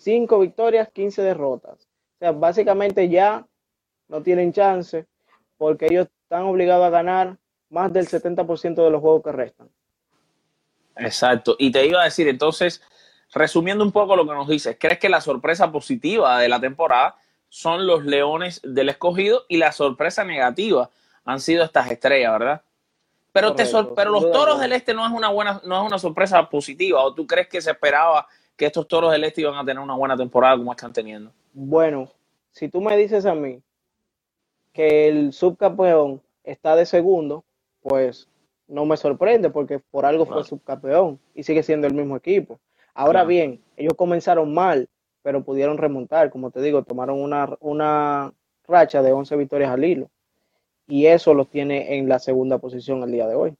5 0.00 0.38
victorias, 0.38 0.88
15 0.92 1.22
derrotas. 1.22 1.86
O 2.16 2.18
sea, 2.18 2.32
básicamente 2.32 3.08
ya 3.08 3.46
no 4.08 4.22
tienen 4.22 4.52
chance 4.52 5.06
porque 5.58 5.86
ellos 5.90 6.08
están 6.22 6.42
obligados 6.42 6.86
a 6.86 6.90
ganar 6.90 7.36
más 7.68 7.92
del 7.92 8.08
70% 8.08 8.82
de 8.82 8.90
los 8.90 9.00
juegos 9.00 9.22
que 9.22 9.32
restan. 9.32 9.68
Exacto. 10.96 11.54
Y 11.58 11.70
te 11.70 11.86
iba 11.86 12.00
a 12.00 12.04
decir, 12.04 12.28
entonces, 12.28 12.82
resumiendo 13.32 13.84
un 13.84 13.92
poco 13.92 14.16
lo 14.16 14.26
que 14.26 14.32
nos 14.32 14.48
dices, 14.48 14.76
¿crees 14.80 14.98
que 14.98 15.08
la 15.08 15.20
sorpresa 15.20 15.70
positiva 15.70 16.38
de 16.38 16.48
la 16.48 16.60
temporada 16.60 17.16
son 17.48 17.86
los 17.86 18.04
Leones 18.04 18.60
del 18.64 18.88
Escogido 18.88 19.44
y 19.48 19.58
la 19.58 19.72
sorpresa 19.72 20.24
negativa 20.24 20.90
han 21.24 21.40
sido 21.40 21.62
estas 21.62 21.90
estrellas, 21.90 22.32
¿verdad? 22.32 22.62
Pero, 23.32 23.54
te 23.54 23.64
pero 23.94 24.10
los 24.10 24.32
Toros 24.32 24.60
del 24.60 24.72
Este 24.72 24.92
no 24.92 25.06
es 25.06 25.12
una 25.12 25.28
buena, 25.28 25.60
no 25.64 25.82
es 25.82 25.86
una 25.86 25.98
sorpresa 25.98 26.48
positiva. 26.48 27.04
¿O 27.04 27.14
tú 27.14 27.26
crees 27.26 27.48
que 27.48 27.60
se 27.60 27.70
esperaba 27.70 28.26
que 28.60 28.66
estos 28.66 28.86
Toros 28.86 29.10
del 29.10 29.24
Este 29.24 29.40
iban 29.40 29.54
a 29.54 29.64
tener 29.64 29.82
una 29.82 29.94
buena 29.94 30.18
temporada 30.18 30.54
como 30.58 30.70
están 30.70 30.92
teniendo? 30.92 31.32
Bueno, 31.54 32.10
si 32.50 32.68
tú 32.68 32.82
me 32.82 32.94
dices 32.94 33.24
a 33.24 33.34
mí 33.34 33.62
que 34.74 35.08
el 35.08 35.32
subcampeón 35.32 36.20
está 36.44 36.76
de 36.76 36.84
segundo, 36.84 37.42
pues 37.80 38.28
no 38.68 38.84
me 38.84 38.98
sorprende 38.98 39.48
porque 39.48 39.78
por 39.78 40.04
algo 40.04 40.26
fue 40.26 40.44
subcampeón 40.44 41.18
y 41.34 41.42
sigue 41.42 41.62
siendo 41.62 41.86
el 41.86 41.94
mismo 41.94 42.18
equipo. 42.18 42.60
Ahora 42.92 43.24
bien, 43.24 43.62
ellos 43.78 43.94
comenzaron 43.96 44.52
mal, 44.52 44.90
pero 45.22 45.42
pudieron 45.42 45.78
remontar. 45.78 46.28
Como 46.28 46.50
te 46.50 46.60
digo, 46.60 46.82
tomaron 46.82 47.18
una, 47.18 47.56
una 47.60 48.30
racha 48.68 49.00
de 49.00 49.12
11 49.12 49.36
victorias 49.36 49.70
al 49.70 49.82
hilo. 49.82 50.10
Y 50.86 51.06
eso 51.06 51.32
los 51.32 51.48
tiene 51.48 51.96
en 51.96 52.10
la 52.10 52.18
segunda 52.18 52.58
posición 52.58 53.02
el 53.04 53.12
día 53.12 53.26
de 53.26 53.36
hoy. 53.36 53.54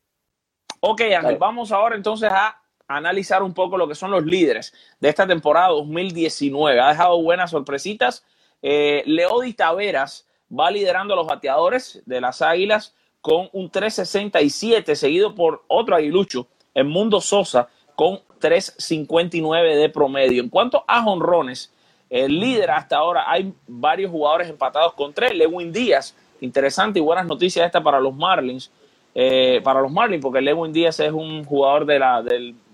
Ok, 0.80 1.00
Ángel, 1.16 1.38
vamos 1.38 1.72
ahora 1.72 1.96
entonces 1.96 2.30
a 2.30 2.59
analizar 2.96 3.42
un 3.42 3.54
poco 3.54 3.78
lo 3.78 3.86
que 3.86 3.94
son 3.94 4.10
los 4.10 4.24
líderes 4.24 4.74
de 4.98 5.08
esta 5.08 5.26
temporada 5.26 5.68
2019. 5.68 6.80
Ha 6.80 6.88
dejado 6.88 7.22
buenas 7.22 7.50
sorpresitas. 7.50 8.24
Eh, 8.62 9.02
Leody 9.06 9.54
Taveras 9.54 10.26
va 10.52 10.70
liderando 10.70 11.14
a 11.14 11.16
los 11.16 11.26
bateadores 11.26 12.02
de 12.04 12.20
las 12.20 12.42
Águilas 12.42 12.94
con 13.20 13.48
un 13.52 13.70
367, 13.70 14.96
seguido 14.96 15.34
por 15.34 15.62
otro 15.68 15.94
aguilucho, 15.94 16.48
el 16.74 16.86
Mundo 16.86 17.20
Sosa, 17.20 17.68
con 17.94 18.20
359 18.38 19.76
de 19.76 19.88
promedio. 19.88 20.42
En 20.42 20.48
cuanto 20.48 20.84
a 20.88 21.02
jonrones, 21.02 21.72
el 22.08 22.40
líder 22.40 22.72
hasta 22.72 22.96
ahora 22.96 23.24
hay 23.30 23.52
varios 23.68 24.10
jugadores 24.10 24.48
empatados 24.48 24.94
con 24.94 25.12
tres. 25.12 25.32
Lewin 25.34 25.72
Díaz, 25.72 26.16
interesante 26.40 26.98
y 26.98 27.02
buenas 27.02 27.26
noticias 27.26 27.64
esta 27.64 27.82
para 27.82 28.00
los 28.00 28.14
Marlins. 28.14 28.72
Eh, 29.14 29.60
para 29.64 29.80
los 29.80 29.90
Marlins, 29.90 30.22
porque 30.22 30.40
Lewin 30.40 30.72
Díaz 30.72 31.00
es 31.00 31.12
un 31.12 31.44
jugador 31.44 31.84
de 31.84 31.98
la, 31.98 32.22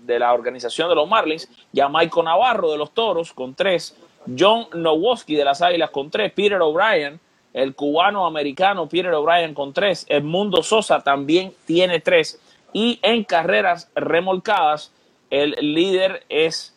de, 0.07 0.19
la 0.19 0.33
organización 0.33 0.89
de 0.89 0.95
los 0.95 1.07
Marlins. 1.07 1.49
Ya 1.71 1.89
Michael 1.89 2.25
Navarro 2.25 2.71
de 2.71 2.77
los 2.77 2.91
Toros 2.91 3.33
con 3.33 3.53
tres. 3.53 3.95
John 4.37 4.67
Nowoski 4.73 5.35
de 5.35 5.45
las 5.45 5.61
Águilas 5.61 5.91
con 5.91 6.09
tres. 6.09 6.31
Peter 6.33 6.59
O'Brien 6.61 7.19
el 7.57 7.73
cubano 7.73 8.27
americano 8.27 8.87
Peter 8.87 9.11
O'Brien 9.13 9.55
con 9.55 9.73
tres, 9.73 10.05
el 10.09 10.23
Mundo 10.23 10.61
Sosa 10.61 11.01
también 11.01 11.53
tiene 11.65 11.99
tres. 11.99 12.39
Y 12.71 12.99
en 13.01 13.23
carreras 13.23 13.89
remolcadas, 13.95 14.91
el 15.31 15.55
líder 15.59 16.23
es 16.29 16.75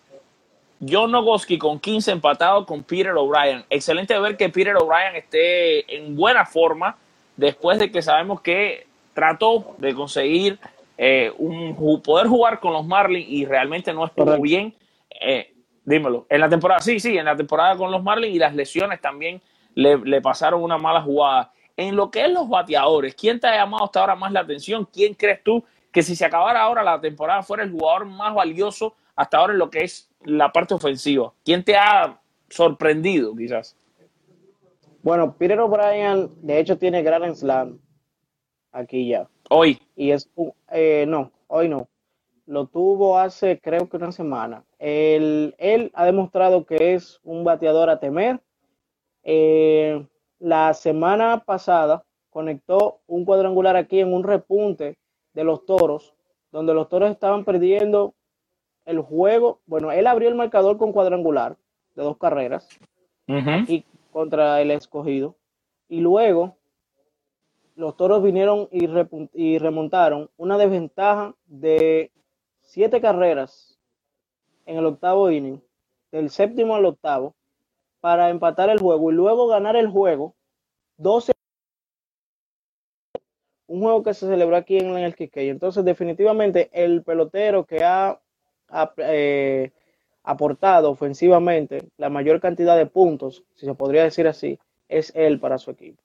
John 0.81 1.11
Nogoski 1.11 1.59
con 1.59 1.79
15 1.79 2.13
empatados 2.13 2.67
con 2.67 2.83
Peter 2.83 3.13
O'Brien. 3.13 3.63
Excelente 3.69 4.19
ver 4.19 4.39
que 4.39 4.49
Peter 4.49 4.75
O'Brien 4.77 5.17
esté 5.17 5.95
en 5.95 6.17
buena 6.17 6.47
forma 6.47 6.97
después 7.37 7.79
de 7.79 7.93
que 7.93 8.01
sabemos 8.01 8.41
que 8.41 8.87
trató 9.13 9.75
de 9.77 9.95
conseguir 9.95 10.59
eh, 11.02 11.33
un, 11.38 12.02
poder 12.02 12.26
jugar 12.26 12.61
con 12.61 12.75
los 12.75 12.87
Marlins 12.87 13.26
y 13.26 13.47
realmente 13.47 13.90
no 13.95 14.04
estuvo 14.04 14.38
bien. 14.38 14.75
Eh, 15.19 15.54
dímelo. 15.83 16.26
En 16.28 16.42
la 16.42 16.49
temporada, 16.50 16.80
sí, 16.80 17.00
sí, 17.00 17.16
en 17.16 17.25
la 17.25 17.35
temporada 17.35 17.75
con 17.75 17.90
los 17.90 18.02
Marlins 18.02 18.37
y 18.37 18.38
las 18.38 18.54
lesiones 18.54 19.00
también 19.00 19.40
le, 19.75 20.21
pasaron 20.21 20.62
una 20.62 20.76
mala 20.76 21.00
jugada. 21.00 21.54
En 21.75 21.97
lo 21.97 22.11
que 22.11 22.26
es 22.26 22.30
los 22.30 22.47
bateadores, 22.50 23.14
¿quién 23.14 23.40
te 23.40 23.47
ha 23.47 23.57
llamado 23.57 23.87
hasta 23.87 24.00
ahora 24.00 24.14
más 24.14 24.30
la 24.30 24.40
atención? 24.40 24.87
¿Quién 24.92 25.14
crees 25.14 25.42
tú 25.42 25.64
que 25.90 26.02
si 26.02 26.14
se 26.14 26.26
acabara 26.26 26.61
ahora 26.61 26.83
la 26.83 27.00
temporada 27.00 27.42
fuera 27.42 27.62
el 27.62 27.71
jugador 27.71 28.04
más 28.04 28.35
valioso 28.35 28.95
hasta 29.16 29.38
ahora 29.38 29.54
en 29.54 29.59
lo 29.59 29.71
que 29.71 29.85
es 29.85 30.11
la 30.23 30.52
parte 30.52 30.75
ofensiva? 30.75 31.33
¿Quién 31.42 31.64
te 31.64 31.78
ha 31.78 32.21
sorprendido 32.50 33.35
quizás? 33.35 33.75
Bueno, 35.02 35.35
Peter 35.38 35.59
O'Brien 35.61 36.28
de 36.42 36.61
hecho 36.61 36.76
tiene 36.76 37.02
Grand 37.02 37.35
Slam 37.35 37.78
aquí 38.71 39.09
ya. 39.09 39.26
Hoy. 39.50 39.80
Y 39.97 40.12
es, 40.12 40.30
eh, 40.71 41.04
no, 41.07 41.33
hoy 41.49 41.69
no. 41.69 41.88
Lo 42.47 42.66
tuvo 42.66 43.19
hace 43.19 43.61
creo 43.61 43.88
que 43.88 43.96
una 43.96 44.12
semana. 44.12 44.64
Él, 44.79 45.55
él 45.59 45.90
ha 45.94 46.07
demostrado 46.07 46.64
que 46.64 46.94
es 46.94 47.20
un 47.22 47.44
bateador 47.44 47.90
a 47.90 48.01
temer 48.01 48.40
eh, 49.22 50.07
la 50.38 50.72
semana 50.75 51.42
pasada 51.44 52.05
conectó 52.31 53.01
un 53.07 53.25
cuadrangular 53.25 53.77
aquí 53.77 54.01
en 54.01 54.12
un 54.12 54.25
repunte 54.25 54.96
de 55.35 55.44
los 55.44 55.66
toros, 55.66 56.14
donde 56.53 56.75
los 56.75 56.88
toros 56.88 57.11
estaban 57.11 57.44
perdiendo 57.44 58.14
el 58.85 59.01
juego. 59.01 59.61
Bueno, 59.66 59.92
él 59.92 60.07
abrió 60.07 60.29
el 60.29 60.35
marcador 60.35 60.79
con 60.79 60.92
cuadrangular 60.92 61.57
de 61.94 62.03
dos 62.03 62.16
carreras 62.16 62.68
y 63.27 63.85
contra 64.12 64.61
el 64.61 64.70
escogido. 64.70 65.37
Y 65.88 66.01
luego 66.01 66.57
los 67.81 67.97
toros 67.97 68.23
vinieron 68.23 68.69
y, 68.71 68.88
y 69.33 69.59
remontaron 69.59 70.31
una 70.37 70.59
desventaja 70.59 71.35
de 71.47 72.12
siete 72.61 73.01
carreras 73.01 73.79
en 74.66 74.77
el 74.77 74.87
octavo 74.87 75.31
inning, 75.31 75.61
del 76.12 76.31
séptimo 76.31 76.77
al 76.77 76.85
octavo, 76.85 77.35
para 78.01 78.31
empatar 78.31 78.71
el 78.71 78.79
juego 78.79 79.11
y 79.11 79.14
luego 79.14 79.49
ganar 79.49 79.77
el 79.77 79.88
juego 79.88 80.35
12 80.99 81.33
un 83.66 83.81
juego 83.81 84.03
que 84.03 84.14
se 84.14 84.27
celebró 84.27 84.57
aquí 84.57 84.79
en 84.79 84.97
el 84.97 85.14
Quiquey. 85.14 85.49
Entonces, 85.49 85.85
definitivamente, 85.85 86.71
el 86.73 87.05
pelotero 87.05 87.64
que 87.64 87.85
ha, 87.85 88.21
eh, 88.99 89.71
aportado 90.25 90.90
ofensivamente 90.90 91.88
la 91.97 92.11
mayor 92.11 92.40
cantidad 92.40 92.77
de 92.77 92.87
puntos, 92.87 93.45
si 93.55 93.66
se 93.66 93.75
podría 93.75 94.03
decir 94.05 94.27
así, 94.27 94.59
es 94.88 95.12
él 95.14 95.38
para 95.40 95.59
su 95.59 95.71
equipo. 95.71 96.03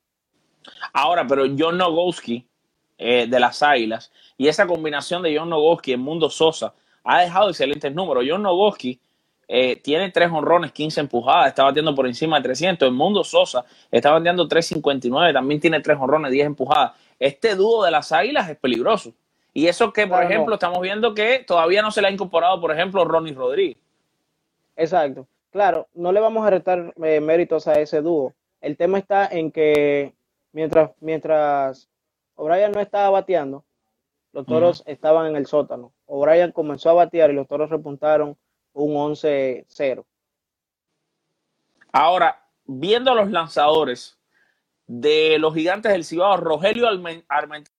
Ahora, 0.94 1.26
pero 1.28 1.46
John 1.58 1.78
Nogowski 1.78 2.48
eh, 2.98 3.28
de 3.28 3.40
las 3.40 3.62
Águilas 3.62 4.12
y 4.38 4.48
esa 4.48 4.66
combinación 4.66 5.22
de 5.22 5.38
John 5.38 5.50
Nogowski 5.50 5.94
en 5.94 6.02
Mundo 6.02 6.30
Sosa 6.30 6.74
ha 7.04 7.22
dejado 7.22 7.50
excelentes 7.50 7.94
números. 7.94 8.26
John 8.28 8.44
Nogowski 8.44 9.00
eh, 9.48 9.76
tiene 9.78 10.12
tres 10.12 10.32
honrones, 10.32 10.72
15 10.72 11.02
empujadas, 11.02 11.48
está 11.48 11.64
batiendo 11.64 11.94
por 11.94 12.08
encima 12.08 12.38
de 12.38 12.44
300. 12.44 12.88
El 12.88 12.96
Mundo 12.96 13.24
Sosa 13.24 13.66
está 13.92 14.12
bateando 14.12 14.48
359, 14.48 15.34
también 15.34 15.60
tiene 15.60 15.80
tres 15.82 15.98
honrones, 16.00 16.32
10 16.32 16.48
empujadas. 16.48 16.94
Este 17.20 17.56
dúo 17.56 17.84
de 17.84 17.92
las 17.92 18.12
Águilas 18.12 18.50
es 18.50 18.58
peligroso. 18.58 19.14
Y 19.54 19.68
eso 19.68 19.94
que, 19.94 20.06
por 20.06 20.22
ejemplo, 20.22 20.56
estamos 20.56 20.82
viendo 20.82 21.14
que 21.14 21.40
todavía 21.48 21.82
no 21.82 21.90
se 21.90 22.02
le 22.02 22.10
ha 22.10 22.12
incorporado, 22.12 22.60
por 22.60 22.72
ejemplo, 22.74 23.06
Ronnie 23.06 23.34
Rodríguez. 23.34 23.78
Exacto. 24.76 25.28
Claro, 25.52 25.88
no 25.94 26.12
le 26.12 26.20
vamos 26.20 26.46
a 26.46 26.50
restar 26.50 26.94
eh, 27.02 27.22
méritos 27.22 27.66
a 27.68 27.80
ese 27.80 28.02
dúo. 28.02 28.34
El 28.60 28.76
tema 28.76 28.98
está 28.98 29.28
en 29.28 29.52
que 29.52 30.14
mientras, 30.56 30.92
mientras 31.02 31.90
O'Brien 32.36 32.72
no 32.72 32.80
estaba 32.80 33.10
bateando, 33.10 33.66
los 34.32 34.46
toros 34.46 34.84
estaban 34.86 35.28
en 35.28 35.36
el 35.36 35.48
sótano. 35.48 35.94
O'Brien 36.06 36.54
comenzó 36.54 36.90
a 36.90 36.94
batear 36.94 37.30
y 37.30 37.34
los 37.34 37.48
toros 37.48 37.70
repuntaron 37.70 38.38
un 38.72 38.94
11-0. 38.96 40.06
Ahora, 41.92 42.42
viendo 42.64 43.14
los 43.14 43.30
lanzadores 43.32 44.18
de 44.88 45.38
los 45.40 45.54
gigantes 45.54 45.92
del 45.92 46.06
Cibao, 46.06 46.38
Rogelio 46.38 46.88
Armenteros 47.28 47.74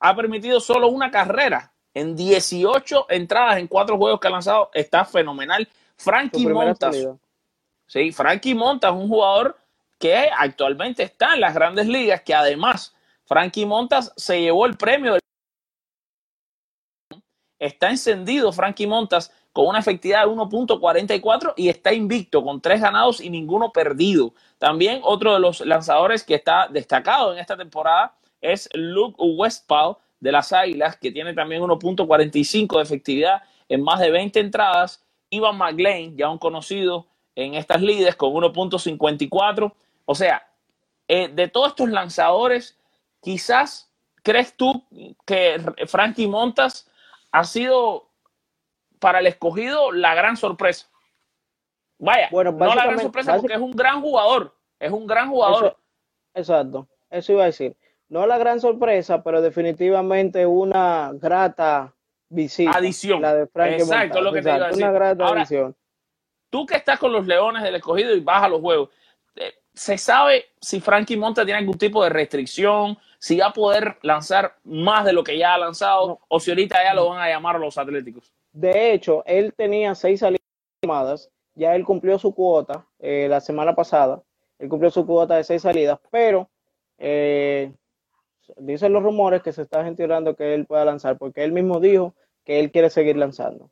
ha 0.00 0.16
permitido 0.16 0.60
solo 0.60 0.86
una 0.88 1.10
carrera 1.10 1.72
en 1.94 2.14
18 2.14 3.06
entradas 3.10 3.58
en 3.58 3.66
cuatro 3.66 3.96
juegos 3.96 4.20
que 4.20 4.28
ha 4.28 4.30
lanzado. 4.30 4.70
Está 4.72 5.04
fenomenal. 5.04 5.68
Frankie 5.96 6.46
Montas. 6.46 6.96
Sí, 7.86 8.12
Frankie 8.12 8.54
Montas, 8.54 8.92
un 8.92 9.08
jugador 9.08 9.56
que 10.04 10.28
actualmente 10.36 11.02
está 11.02 11.32
en 11.32 11.40
las 11.40 11.54
grandes 11.54 11.86
ligas, 11.86 12.20
que 12.20 12.34
además 12.34 12.94
Frankie 13.24 13.64
Montas 13.64 14.12
se 14.18 14.38
llevó 14.38 14.66
el 14.66 14.76
premio 14.76 15.14
del 15.14 15.20
está 17.58 17.88
encendido 17.88 18.52
Frankie 18.52 18.86
Montas 18.86 19.32
con 19.54 19.66
una 19.66 19.78
efectividad 19.78 20.26
de 20.26 20.30
1.44 20.30 21.54
y 21.56 21.70
está 21.70 21.94
invicto 21.94 22.44
con 22.44 22.60
tres 22.60 22.82
ganados 22.82 23.18
y 23.18 23.30
ninguno 23.30 23.72
perdido. 23.72 24.34
También 24.58 25.00
otro 25.04 25.32
de 25.32 25.40
los 25.40 25.62
lanzadores 25.62 26.22
que 26.22 26.34
está 26.34 26.68
destacado 26.68 27.32
en 27.32 27.38
esta 27.38 27.56
temporada 27.56 28.14
es 28.42 28.68
Luke 28.74 29.16
Westphal 29.18 29.96
de 30.20 30.32
las 30.32 30.52
Águilas, 30.52 30.98
que 30.98 31.12
tiene 31.12 31.32
también 31.32 31.62
1.45 31.62 32.76
de 32.76 32.82
efectividad 32.82 33.42
en 33.70 33.82
más 33.82 34.00
de 34.00 34.10
20 34.10 34.38
entradas. 34.38 35.02
Ivan 35.30 35.56
McLean, 35.56 36.14
ya 36.14 36.28
un 36.28 36.36
conocido 36.36 37.06
en 37.34 37.54
estas 37.54 37.80
lides, 37.80 38.16
con 38.16 38.34
1.54. 38.34 39.72
O 40.04 40.14
sea, 40.14 40.46
eh, 41.08 41.28
de 41.28 41.48
todos 41.48 41.68
estos 41.68 41.88
lanzadores, 41.88 42.78
quizás 43.20 43.90
crees 44.22 44.56
tú 44.56 44.84
que 45.26 45.60
Frankie 45.86 46.26
Montas 46.26 46.90
ha 47.30 47.44
sido 47.44 48.10
para 48.98 49.20
el 49.20 49.26
escogido 49.26 49.92
la 49.92 50.14
gran 50.14 50.36
sorpresa. 50.36 50.88
Vaya, 51.98 52.28
bueno, 52.30 52.52
no 52.52 52.74
la 52.74 52.86
gran 52.86 53.00
sorpresa 53.00 53.36
porque 53.36 53.54
es 53.54 53.60
un 53.60 53.72
gran 53.72 54.00
jugador, 54.00 54.54
es 54.78 54.90
un 54.90 55.06
gran 55.06 55.30
jugador. 55.30 55.76
exacto, 56.34 56.88
eso 57.10 57.32
iba 57.32 57.42
a 57.42 57.46
decir. 57.46 57.76
No 58.08 58.26
la 58.26 58.38
gran 58.38 58.60
sorpresa, 58.60 59.22
pero 59.22 59.40
definitivamente 59.40 60.46
una 60.46 61.10
grata 61.14 61.94
visita. 62.28 62.72
Adición. 62.76 63.22
La 63.22 63.34
de 63.34 63.46
Frank 63.46 63.72
Exacto, 63.72 64.20
lo 64.20 64.32
que 64.32 64.42
te 64.42 64.48
iba 64.48 64.66
a 64.66 64.68
decir. 64.68 64.84
Una 64.84 64.92
grata 64.92 65.26
adición. 65.28 65.76
tú 66.50 66.66
que 66.66 66.76
estás 66.76 66.98
con 66.98 67.12
los 67.12 67.26
Leones 67.26 67.62
del 67.62 67.74
Escogido 67.76 68.14
y 68.14 68.20
vas 68.20 68.42
a 68.42 68.48
los 68.48 68.60
juegos, 68.60 68.90
¿se 69.74 69.98
sabe 69.98 70.46
si 70.60 70.80
Frankie 70.80 71.16
Monta 71.16 71.44
tiene 71.44 71.58
algún 71.58 71.76
tipo 71.76 72.02
de 72.02 72.10
restricción? 72.10 72.96
Si 73.18 73.38
va 73.38 73.46
a 73.46 73.52
poder 73.52 73.98
lanzar 74.02 74.56
más 74.64 75.04
de 75.04 75.12
lo 75.12 75.24
que 75.24 75.36
ya 75.36 75.54
ha 75.54 75.58
lanzado 75.58 76.20
o 76.28 76.40
si 76.40 76.50
ahorita 76.50 76.82
ya 76.82 76.94
lo 76.94 77.08
van 77.08 77.20
a 77.20 77.28
llamar 77.28 77.58
los 77.58 77.76
Atléticos. 77.76 78.32
De 78.52 78.92
hecho, 78.92 79.24
él 79.26 79.52
tenía 79.56 79.94
seis 79.94 80.20
salidas, 80.20 81.30
ya 81.54 81.74
él 81.74 81.84
cumplió 81.84 82.18
su 82.18 82.34
cuota 82.34 82.86
eh, 83.00 83.26
la 83.28 83.40
semana 83.40 83.74
pasada, 83.74 84.22
él 84.58 84.68
cumplió 84.68 84.90
su 84.90 85.04
cuota 85.04 85.36
de 85.36 85.44
seis 85.44 85.62
salidas, 85.62 85.98
pero 86.10 86.48
eh, 86.98 87.72
dicen 88.58 88.92
los 88.92 89.02
rumores 89.02 89.42
que 89.42 89.52
se 89.52 89.62
está 89.62 89.84
gestionando 89.84 90.36
que 90.36 90.54
él 90.54 90.66
pueda 90.66 90.84
lanzar, 90.84 91.18
porque 91.18 91.42
él 91.42 91.52
mismo 91.52 91.80
dijo 91.80 92.14
que 92.44 92.60
él 92.60 92.70
quiere 92.70 92.90
seguir 92.90 93.16
lanzando. 93.16 93.70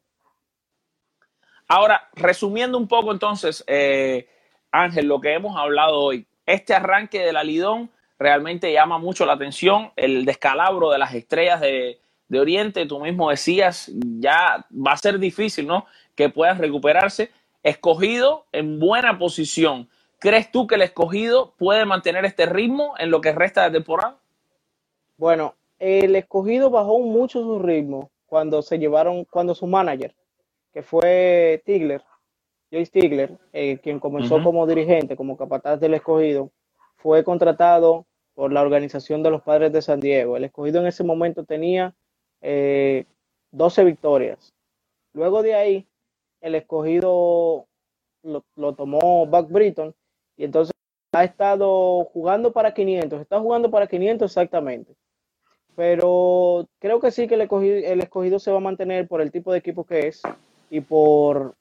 Ahora, 1.68 2.08
resumiendo 2.14 2.76
un 2.76 2.88
poco 2.88 3.12
entonces, 3.12 3.62
eh, 3.66 4.26
Ángel, 4.72 5.06
lo 5.06 5.20
que 5.20 5.34
hemos 5.34 5.56
hablado 5.56 6.00
hoy, 6.00 6.26
este 6.46 6.74
arranque 6.74 7.20
de 7.20 7.32
la 7.32 7.44
Lidón 7.44 7.90
realmente 8.18 8.72
llama 8.72 8.98
mucho 8.98 9.26
la 9.26 9.34
atención, 9.34 9.92
el 9.96 10.24
descalabro 10.24 10.90
de 10.90 10.98
las 10.98 11.14
estrellas 11.14 11.60
de, 11.60 12.00
de 12.28 12.40
Oriente, 12.40 12.86
tú 12.86 12.98
mismo 12.98 13.28
decías, 13.28 13.90
ya 13.94 14.66
va 14.74 14.92
a 14.92 14.96
ser 14.96 15.18
difícil, 15.18 15.66
¿no? 15.66 15.84
Que 16.14 16.30
puedan 16.30 16.58
recuperarse. 16.58 17.30
Escogido 17.62 18.46
en 18.52 18.80
buena 18.80 19.18
posición. 19.18 19.88
¿Crees 20.18 20.50
tú 20.50 20.66
que 20.66 20.76
el 20.76 20.82
escogido 20.82 21.52
puede 21.58 21.84
mantener 21.84 22.24
este 22.24 22.46
ritmo 22.46 22.94
en 22.98 23.10
lo 23.10 23.20
que 23.20 23.32
resta 23.32 23.64
de 23.64 23.72
temporada? 23.72 24.16
Bueno, 25.18 25.54
el 25.78 26.16
escogido 26.16 26.70
bajó 26.70 27.00
mucho 27.00 27.42
su 27.42 27.58
ritmo 27.58 28.10
cuando 28.26 28.62
se 28.62 28.78
llevaron, 28.78 29.24
cuando 29.26 29.54
su 29.54 29.66
manager, 29.66 30.14
que 30.72 30.82
fue 30.82 31.62
Tigler, 31.66 32.02
Jay 32.72 32.86
Stigler, 32.86 33.38
eh, 33.52 33.78
quien 33.82 34.00
comenzó 34.00 34.42
como 34.42 34.66
dirigente, 34.66 35.14
como 35.14 35.36
capataz 35.36 35.78
del 35.78 35.92
escogido, 35.92 36.50
fue 36.96 37.22
contratado 37.22 38.06
por 38.34 38.50
la 38.50 38.62
organización 38.62 39.22
de 39.22 39.30
los 39.30 39.42
padres 39.42 39.72
de 39.72 39.82
San 39.82 40.00
Diego. 40.00 40.38
El 40.38 40.44
escogido 40.44 40.80
en 40.80 40.86
ese 40.86 41.04
momento 41.04 41.44
tenía 41.44 41.94
12 42.40 42.42
eh, 42.42 43.84
victorias. 43.84 44.54
Luego 45.12 45.42
de 45.42 45.54
ahí, 45.54 45.86
el 46.40 46.54
escogido 46.54 47.66
lo, 48.22 48.42
lo 48.56 48.74
tomó 48.74 49.26
Buck 49.26 49.50
Britton 49.50 49.94
y 50.38 50.44
entonces 50.44 50.72
ha 51.12 51.24
estado 51.24 52.04
jugando 52.06 52.54
para 52.54 52.72
500, 52.72 53.20
está 53.20 53.38
jugando 53.38 53.70
para 53.70 53.86
500 53.86 54.30
exactamente. 54.30 54.94
Pero 55.76 56.66
creo 56.78 57.00
que 57.00 57.10
sí 57.10 57.28
que 57.28 57.34
el 57.34 57.42
escogido, 57.42 57.76
el 57.76 58.00
escogido 58.00 58.38
se 58.38 58.50
va 58.50 58.56
a 58.56 58.60
mantener 58.60 59.08
por 59.08 59.20
el 59.20 59.30
tipo 59.30 59.52
de 59.52 59.58
equipo 59.58 59.84
que 59.84 60.08
es 60.08 60.22
y 60.70 60.80
por 60.80 61.54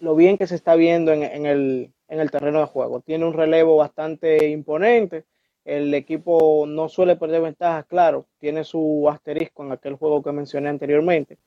lo 0.00 0.16
bien 0.16 0.36
que 0.36 0.46
se 0.46 0.56
está 0.56 0.74
viendo 0.74 1.12
en, 1.12 1.22
en, 1.22 1.46
el, 1.46 1.92
en 2.08 2.20
el 2.20 2.30
terreno 2.30 2.60
de 2.60 2.66
juego. 2.66 3.00
Tiene 3.00 3.24
un 3.26 3.34
relevo 3.34 3.76
bastante 3.76 4.48
imponente. 4.48 5.24
El 5.64 5.94
equipo 5.94 6.64
no 6.66 6.88
suele 6.88 7.16
perder 7.16 7.42
ventajas, 7.42 7.84
claro, 7.86 8.26
tiene 8.38 8.64
su 8.64 9.08
asterisco 9.08 9.62
en 9.62 9.72
aquel 9.72 9.94
juego 9.94 10.22
que 10.22 10.32
mencioné 10.32 10.70
anteriormente. 10.70 11.38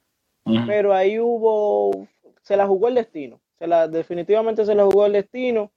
Pero 0.67 0.93
ahí 0.93 1.19
hubo, 1.19 2.07
se 2.41 2.57
la 2.57 2.67
jugó 2.67 2.89
el 2.89 2.95
destino. 2.95 3.39
Se 3.57 3.65
la, 3.65 3.87
definitivamente 3.87 4.65
se 4.65 4.75
la 4.75 4.83
jugó 4.83 5.05
el 5.05 5.13
destino 5.13 5.71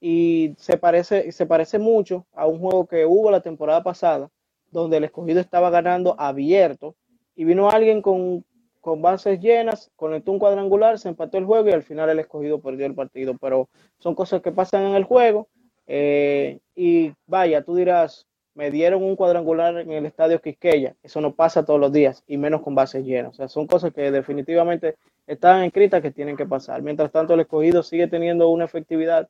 y 0.00 0.54
se 0.58 0.78
parece, 0.78 1.30
se 1.32 1.46
parece 1.46 1.78
mucho 1.78 2.26
a 2.32 2.46
un 2.46 2.60
juego 2.60 2.86
que 2.86 3.04
hubo 3.04 3.30
la 3.30 3.40
temporada 3.40 3.82
pasada, 3.82 4.30
donde 4.70 4.96
el 4.96 5.04
escogido 5.04 5.40
estaba 5.40 5.70
ganando 5.70 6.14
abierto 6.18 6.94
y 7.34 7.44
vino 7.44 7.68
alguien 7.68 8.00
con, 8.00 8.44
con 8.82 9.00
bases 9.00 9.40
llenas, 9.40 9.90
conectó 9.96 10.32
un 10.32 10.40
cuadrangular, 10.40 10.98
se 10.98 11.08
empató 11.08 11.38
el 11.38 11.44
juego 11.44 11.68
y 11.68 11.72
al 11.72 11.84
final 11.84 12.10
el 12.10 12.18
escogido 12.18 12.60
perdió 12.60 12.84
el 12.84 12.96
partido. 12.96 13.36
Pero 13.40 13.70
son 14.00 14.14
cosas 14.16 14.42
que 14.42 14.50
pasan 14.50 14.82
en 14.82 14.96
el 14.96 15.04
juego. 15.04 15.48
Eh, 15.86 16.58
y 16.74 17.12
vaya, 17.26 17.62
tú 17.62 17.76
dirás, 17.76 18.26
me 18.54 18.72
dieron 18.72 19.04
un 19.04 19.14
cuadrangular 19.14 19.78
en 19.78 19.92
el 19.92 20.04
estadio 20.04 20.40
Quisqueya. 20.40 20.96
Eso 21.00 21.20
no 21.20 21.32
pasa 21.34 21.64
todos 21.64 21.78
los 21.78 21.92
días 21.92 22.24
y 22.26 22.36
menos 22.38 22.60
con 22.62 22.74
bases 22.74 23.04
llenas. 23.04 23.30
O 23.30 23.34
sea, 23.34 23.48
son 23.48 23.68
cosas 23.68 23.92
que 23.94 24.10
definitivamente 24.10 24.96
están 25.28 25.62
escritas 25.62 26.02
que 26.02 26.10
tienen 26.10 26.36
que 26.36 26.44
pasar. 26.44 26.82
Mientras 26.82 27.12
tanto, 27.12 27.34
el 27.34 27.40
escogido 27.40 27.84
sigue 27.84 28.08
teniendo 28.08 28.48
una 28.48 28.64
efectividad 28.64 29.28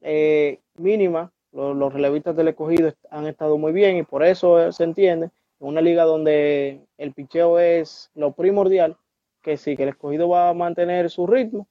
eh, 0.00 0.60
mínima. 0.76 1.30
Los, 1.52 1.76
los, 1.76 1.92
relevistas 1.92 2.34
del 2.36 2.48
escogido 2.48 2.92
han 3.10 3.26
estado 3.26 3.58
muy 3.58 3.72
bien 3.72 3.98
y 3.98 4.02
por 4.02 4.24
eso 4.24 4.72
se 4.72 4.84
entiende. 4.84 5.30
Una 5.60 5.80
liga 5.80 6.04
donde 6.04 6.86
el 6.98 7.12
picheo 7.12 7.58
es 7.58 8.10
lo 8.14 8.32
primordial, 8.32 8.96
que 9.42 9.56
sí, 9.56 9.76
que 9.76 9.82
el 9.82 9.88
escogido 9.90 10.28
va 10.28 10.50
a 10.50 10.54
mantener 10.54 11.10
su 11.10 11.26
ritmo. 11.26 11.66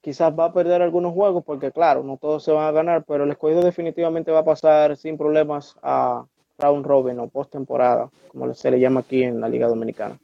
Quizás 0.00 0.32
va 0.36 0.46
a 0.46 0.52
perder 0.52 0.82
algunos 0.82 1.12
juegos 1.12 1.44
porque, 1.44 1.72
claro, 1.72 2.02
no 2.02 2.16
todos 2.16 2.42
se 2.44 2.52
van 2.52 2.66
a 2.66 2.72
ganar, 2.72 3.04
pero 3.04 3.24
el 3.24 3.30
escogido 3.30 3.62
definitivamente 3.62 4.30
va 4.30 4.40
a 4.40 4.44
pasar 4.44 4.96
sin 4.96 5.16
problemas 5.16 5.76
a 5.82 6.24
round 6.58 6.86
robin 6.86 7.18
o 7.18 7.28
postemporada, 7.28 8.10
como 8.28 8.52
se 8.54 8.70
le 8.70 8.80
llama 8.80 9.00
aquí 9.00 9.22
en 9.22 9.40
la 9.40 9.48
Liga 9.48 9.68
Dominicana. 9.68 10.18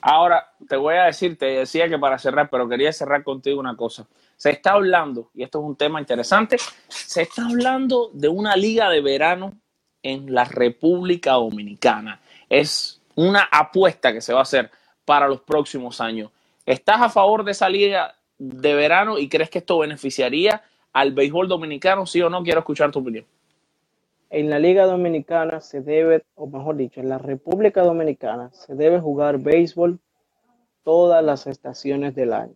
Ahora, 0.00 0.46
te 0.68 0.76
voy 0.76 0.96
a 0.96 1.04
decir, 1.04 1.38
te 1.38 1.46
decía 1.46 1.88
que 1.88 1.98
para 1.98 2.18
cerrar, 2.18 2.50
pero 2.50 2.68
quería 2.68 2.92
cerrar 2.92 3.22
contigo 3.22 3.60
una 3.60 3.76
cosa. 3.76 4.06
Se 4.36 4.50
está 4.50 4.72
hablando, 4.72 5.30
y 5.32 5.44
esto 5.44 5.60
es 5.60 5.64
un 5.64 5.76
tema 5.76 6.00
interesante, 6.00 6.56
se 6.88 7.22
está 7.22 7.46
hablando 7.46 8.10
de 8.12 8.28
una 8.28 8.56
liga 8.56 8.90
de 8.90 9.00
verano 9.00 9.52
en 10.02 10.32
la 10.32 10.44
República 10.44 11.32
Dominicana. 11.32 12.20
Es 12.48 13.00
una 13.14 13.48
apuesta 13.50 14.12
que 14.12 14.20
se 14.20 14.32
va 14.32 14.40
a 14.40 14.42
hacer 14.42 14.70
para 15.04 15.28
los 15.28 15.40
próximos 15.40 16.00
años. 16.00 16.30
¿Estás 16.66 17.00
a 17.00 17.08
favor 17.08 17.44
de 17.44 17.52
esa 17.52 17.68
liga 17.68 18.14
de 18.38 18.74
verano 18.74 19.18
y 19.18 19.28
crees 19.28 19.50
que 19.50 19.58
esto 19.58 19.78
beneficiaría 19.78 20.62
al 20.92 21.12
béisbol 21.12 21.48
dominicano, 21.48 22.06
sí 22.06 22.20
o 22.22 22.30
no? 22.30 22.42
Quiero 22.42 22.60
escuchar 22.60 22.90
tu 22.90 23.00
opinión. 23.00 23.24
En 24.30 24.48
la 24.48 24.58
Liga 24.58 24.86
Dominicana 24.86 25.60
se 25.60 25.82
debe, 25.82 26.24
o 26.36 26.46
mejor 26.46 26.76
dicho, 26.76 27.00
en 27.00 27.10
la 27.10 27.18
República 27.18 27.82
Dominicana 27.82 28.50
se 28.52 28.74
debe 28.74 28.98
jugar 28.98 29.38
béisbol 29.38 29.98
todas 30.84 31.22
las 31.22 31.46
estaciones 31.46 32.14
del 32.14 32.32
año. 32.32 32.54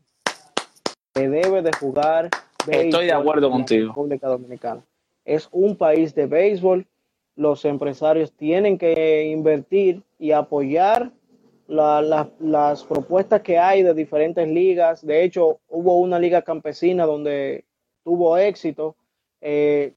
Se 1.14 1.28
debe 1.28 1.60
de 1.60 1.72
jugar 1.74 2.30
béisbol 2.66 2.86
Estoy 2.86 3.06
de 3.06 3.12
acuerdo 3.12 3.48
en 3.48 3.52
la 3.52 3.56
contigo. 3.58 3.88
República 3.88 4.26
Dominicana. 4.28 4.82
Es 5.26 5.48
un 5.52 5.76
país 5.76 6.14
de 6.14 6.26
béisbol. 6.26 6.86
Los 7.36 7.64
empresarios 7.64 8.32
tienen 8.32 8.78
que 8.78 9.26
invertir 9.26 10.02
y 10.18 10.32
apoyar 10.32 11.12
la, 11.68 12.00
la, 12.00 12.30
las 12.40 12.84
propuestas 12.84 13.42
que 13.42 13.58
hay 13.58 13.82
de 13.82 13.94
diferentes 13.94 14.48
ligas. 14.48 15.04
De 15.04 15.22
hecho, 15.22 15.60
hubo 15.68 15.98
una 15.98 16.18
liga 16.18 16.42
campesina 16.42 17.04
donde 17.04 17.64
tuvo 18.04 18.36
éxito 18.38 18.96
eh, 19.40 19.92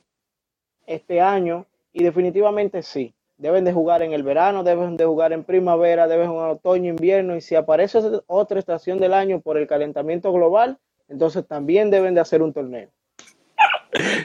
este 0.85 1.21
año 1.21 1.65
y 1.93 2.03
definitivamente 2.03 2.81
sí. 2.81 3.13
Deben 3.37 3.63
de 3.63 3.71
jugar 3.71 4.01
en 4.01 4.11
el 4.11 4.23
verano, 4.23 4.63
deben 4.63 4.97
de 4.97 5.05
jugar 5.05 5.31
en 5.31 5.45
primavera, 5.45 6.07
deben 6.07 6.29
jugar 6.29 6.49
en 6.49 6.57
otoño, 6.57 6.89
invierno 6.89 7.37
y 7.37 7.41
si 7.41 7.55
aparece 7.55 8.01
otra 8.27 8.59
estación 8.59 8.99
del 8.99 9.13
año 9.13 9.39
por 9.39 9.57
el 9.57 9.65
calentamiento 9.65 10.33
global, 10.33 10.77
entonces 11.07 11.47
también 11.47 11.89
deben 11.89 12.15
de 12.15 12.21
hacer 12.21 12.41
un 12.41 12.51
torneo. 12.51 12.89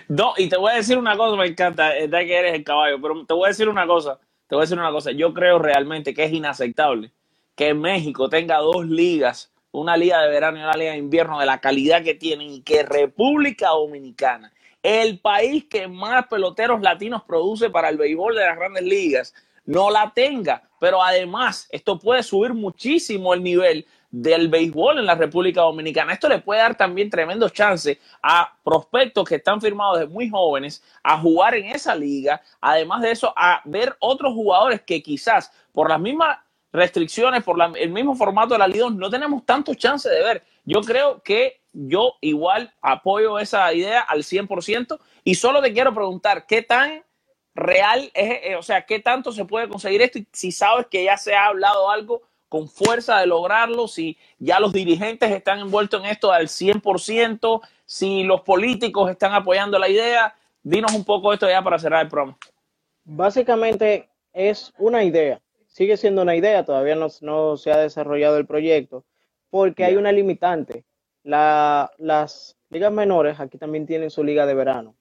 No, 0.09 0.35
y 0.37 0.49
te 0.49 0.57
voy 0.57 0.73
a 0.73 0.77
decir 0.77 0.99
una 0.99 1.17
cosa, 1.17 1.37
me 1.37 1.47
encanta, 1.47 1.97
es 1.97 2.11
que 2.11 2.37
eres 2.37 2.55
el 2.55 2.65
caballo, 2.65 3.01
pero 3.01 3.25
te 3.25 3.35
voy 3.35 3.47
a 3.47 3.49
decir 3.49 3.69
una 3.69 3.87
cosa, 3.87 4.19
te 4.47 4.55
voy 4.55 4.63
a 4.63 4.67
decir 4.67 4.79
una 4.79 4.91
cosa, 4.91 5.11
yo 5.13 5.33
creo 5.33 5.59
realmente 5.59 6.13
que 6.13 6.25
es 6.25 6.33
inaceptable 6.33 7.13
que 7.55 7.73
México 7.73 8.29
tenga 8.29 8.59
dos 8.59 8.87
ligas, 8.87 9.53
una 9.73 9.97
liga 9.97 10.21
de 10.23 10.29
verano 10.29 10.59
y 10.59 10.63
una 10.63 10.77
liga 10.77 10.93
de 10.93 10.99
invierno 10.99 11.41
de 11.41 11.47
la 11.47 11.61
calidad 11.61 12.03
que 12.03 12.15
tienen 12.15 12.51
y 12.51 12.63
que 12.63 12.83
República 12.83 13.71
Dominicana, 13.71 14.53
el 14.83 15.19
país 15.19 15.65
que 15.65 15.89
más 15.89 16.27
peloteros 16.27 16.83
latinos 16.83 17.23
produce 17.25 17.71
para 17.71 17.89
el 17.89 17.97
béisbol 17.97 18.35
de 18.35 18.45
las 18.45 18.57
grandes 18.57 18.85
ligas, 18.85 19.35
no 19.65 19.91
la 19.91 20.13
tenga. 20.15 20.69
Pero 20.79 21.03
además, 21.03 21.67
esto 21.71 21.99
puede 21.99 22.23
subir 22.23 22.53
muchísimo 22.53 23.33
el 23.33 23.43
nivel 23.43 23.87
del 24.17 24.47
béisbol 24.47 25.01
en 25.01 25.07
la 25.07 25.17
República 25.17 25.63
Dominicana. 25.63 26.13
Esto 26.13 26.29
le 26.29 26.39
puede 26.39 26.61
dar 26.61 26.77
también 26.77 27.11
tremendos 27.11 27.53
chances 27.53 27.99
a 28.23 28.57
prospectos 28.63 29.29
que 29.29 29.35
están 29.35 29.61
firmados 29.61 29.99
desde 29.99 30.13
muy 30.13 30.31
jóvenes 30.31 30.85
a 31.03 31.19
jugar 31.19 31.57
en 31.57 31.67
esa 31.67 31.97
liga. 31.97 32.41
Además 32.61 33.03
de 33.03 33.11
eso, 33.11 33.35
a 33.37 33.61
ver 33.65 33.97
otros 33.99 34.33
jugadores 34.33 34.83
que 34.83 35.03
quizás 35.03 35.51
por 35.73 35.89
las 35.89 35.99
mismas 35.99 36.39
restricciones, 36.73 37.43
por 37.43 37.59
la, 37.59 37.73
el 37.75 37.91
mismo 37.91 38.15
formato 38.15 38.55
de 38.55 38.59
la 38.59 38.69
liga, 38.69 38.87
no 38.89 39.11
tenemos 39.11 39.45
tantos 39.45 39.77
chances 39.79 40.13
de 40.13 40.23
ver. 40.23 40.45
Yo 40.65 40.81
creo 40.83 41.21
que 41.21 41.63
yo 41.73 42.15
igual 42.21 42.73
apoyo 42.81 43.41
esa 43.41 43.75
idea 43.75 44.01
al 44.01 44.23
100% 44.23 44.97
y 45.25 45.35
solo 45.35 45.61
te 45.61 45.73
quiero 45.73 45.93
preguntar, 45.93 46.47
¿qué 46.47 46.63
tan 46.63 47.03
real 47.53 48.13
es, 48.15 48.31
eh, 48.45 48.57
o 48.57 48.63
sea, 48.63 48.87
qué 48.87 49.01
tanto 49.01 49.33
se 49.33 49.45
puede 49.45 49.69
conseguir 49.69 50.03
esto 50.03 50.19
y 50.19 50.29
si 50.33 50.53
sabes 50.53 50.87
que 50.87 51.03
ya 51.03 51.17
se 51.17 51.35
ha 51.35 51.47
hablado 51.47 51.91
algo 51.91 52.23
con 52.55 52.69
fuerza 52.69 53.19
de 53.19 53.27
lograrlo, 53.27 53.89
si 53.89 54.17
ya 54.39 54.61
los 54.61 54.73
dirigentes 54.73 55.33
están 55.33 55.59
envueltos 55.59 56.01
en 56.05 56.07
esto 56.07 56.31
al 56.31 56.47
100%, 56.47 57.61
si 57.85 58.23
los 58.23 58.43
políticos 58.43 59.11
están 59.11 59.33
apoyando 59.33 59.77
la 59.77 59.89
idea, 59.89 60.37
dinos 60.63 60.95
un 60.95 61.05
poco 61.05 61.33
esto 61.33 61.49
ya 61.49 61.63
para 61.63 61.81
cerrar 61.81 62.05
el 62.05 62.09
programa. 62.09 62.39
Básicamente 63.03 64.09
es 64.33 64.73
una 64.79 65.03
idea, 65.03 65.41
sigue 65.67 65.97
siendo 65.97 66.23
una 66.23 66.37
idea, 66.37 66.65
todavía 66.65 66.95
no, 66.95 67.09
no 67.23 67.57
se 67.57 67.73
ha 67.73 67.77
desarrollado 67.77 68.37
el 68.37 68.47
proyecto, 68.47 69.05
porque 69.51 69.85
hay 69.85 69.97
una 69.97 70.13
limitante 70.13 70.85
La, 71.25 71.91
las 71.99 72.57
ligas 72.71 72.93
menores 72.93 73.41
aquí 73.41 73.59
también 73.59 73.85
tienen 73.85 74.11
su 74.11 74.23
liga 74.23 74.47
de 74.47 74.55
verano. 74.55 74.95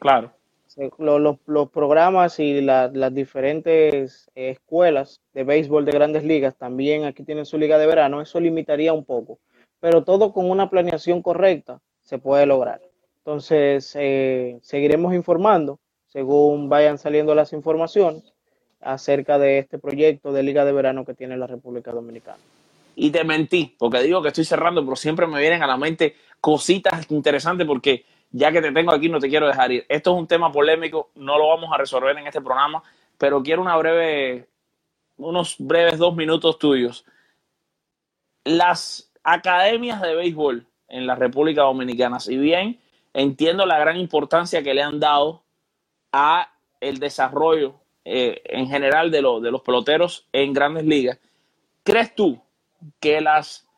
Claro. 0.00 0.32
Los, 0.98 1.38
los, 1.46 1.70
programas 1.70 2.38
y 2.38 2.60
las 2.60 3.14
diferentes 3.14 4.30
escuelas 4.34 5.20
de 5.34 5.44
béisbol 5.44 5.84
de 5.84 5.92
grandes 5.92 6.24
ligas 6.24 6.56
también 6.56 7.04
aquí 7.04 7.24
tienen 7.24 7.46
su 7.46 7.58
liga 7.58 7.78
de 7.78 7.86
verano. 7.86 8.20
Eso 8.20 8.40
limitaría 8.40 8.92
un 8.92 9.04
poco, 9.04 9.38
pero 9.80 10.04
todo 10.04 10.32
con 10.32 10.50
una 10.50 10.70
planeación 10.70 11.22
correcta 11.22 11.80
se 12.02 12.18
puede 12.18 12.46
lograr. 12.46 12.80
Entonces, 13.18 13.92
eh, 13.98 14.58
seguiremos 14.62 15.14
informando 15.14 15.78
según 16.06 16.68
vayan 16.68 16.98
saliendo 16.98 17.34
las 17.34 17.52
informaciones 17.52 18.34
acerca 18.80 19.38
de 19.38 19.58
este 19.58 19.78
proyecto 19.78 20.32
de 20.32 20.42
Liga 20.42 20.64
de 20.64 20.72
Verano 20.72 21.04
que 21.04 21.14
tiene 21.14 21.36
la 21.36 21.46
República 21.46 21.92
Dominicana. 21.92 22.38
Y 22.94 23.10
te 23.10 23.24
mentí, 23.24 23.74
porque 23.78 24.02
digo 24.02 24.20
que 24.20 24.28
estoy 24.28 24.44
cerrando, 24.44 24.84
pero 24.84 24.96
siempre 24.96 25.26
me 25.26 25.40
vienen 25.40 25.62
a 25.62 25.66
la 25.66 25.78
mente 25.78 26.14
cositas 26.40 27.10
interesantes 27.10 27.66
porque 27.66 28.04
ya 28.32 28.50
que 28.50 28.62
te 28.62 28.72
tengo 28.72 28.92
aquí 28.92 29.08
no 29.08 29.20
te 29.20 29.28
quiero 29.28 29.46
dejar 29.46 29.70
ir. 29.70 29.86
Esto 29.88 30.12
es 30.12 30.18
un 30.18 30.26
tema 30.26 30.50
polémico, 30.50 31.10
no 31.14 31.38
lo 31.38 31.48
vamos 31.48 31.70
a 31.72 31.76
resolver 31.76 32.16
en 32.16 32.26
este 32.26 32.40
programa, 32.40 32.82
pero 33.18 33.42
quiero 33.42 33.62
una 33.62 33.76
breve, 33.76 34.48
unos 35.18 35.56
breves 35.58 35.98
dos 35.98 36.16
minutos 36.16 36.58
tuyos. 36.58 37.04
Las 38.44 39.12
academias 39.22 40.00
de 40.00 40.14
béisbol 40.14 40.66
en 40.88 41.06
la 41.06 41.14
República 41.14 41.62
Dominicana, 41.62 42.18
si 42.18 42.36
bien 42.36 42.80
entiendo 43.12 43.66
la 43.66 43.78
gran 43.78 43.96
importancia 43.98 44.62
que 44.62 44.74
le 44.74 44.82
han 44.82 44.98
dado 44.98 45.42
a 46.10 46.50
el 46.80 46.98
desarrollo 46.98 47.74
eh, 48.04 48.42
en 48.46 48.68
general 48.68 49.10
de, 49.10 49.18
de 49.18 49.50
los 49.50 49.62
peloteros 49.62 50.26
en 50.32 50.52
grandes 50.52 50.84
ligas, 50.84 51.18
¿crees 51.84 52.14
tú 52.14 52.40
que 52.98 53.20
las 53.20 53.68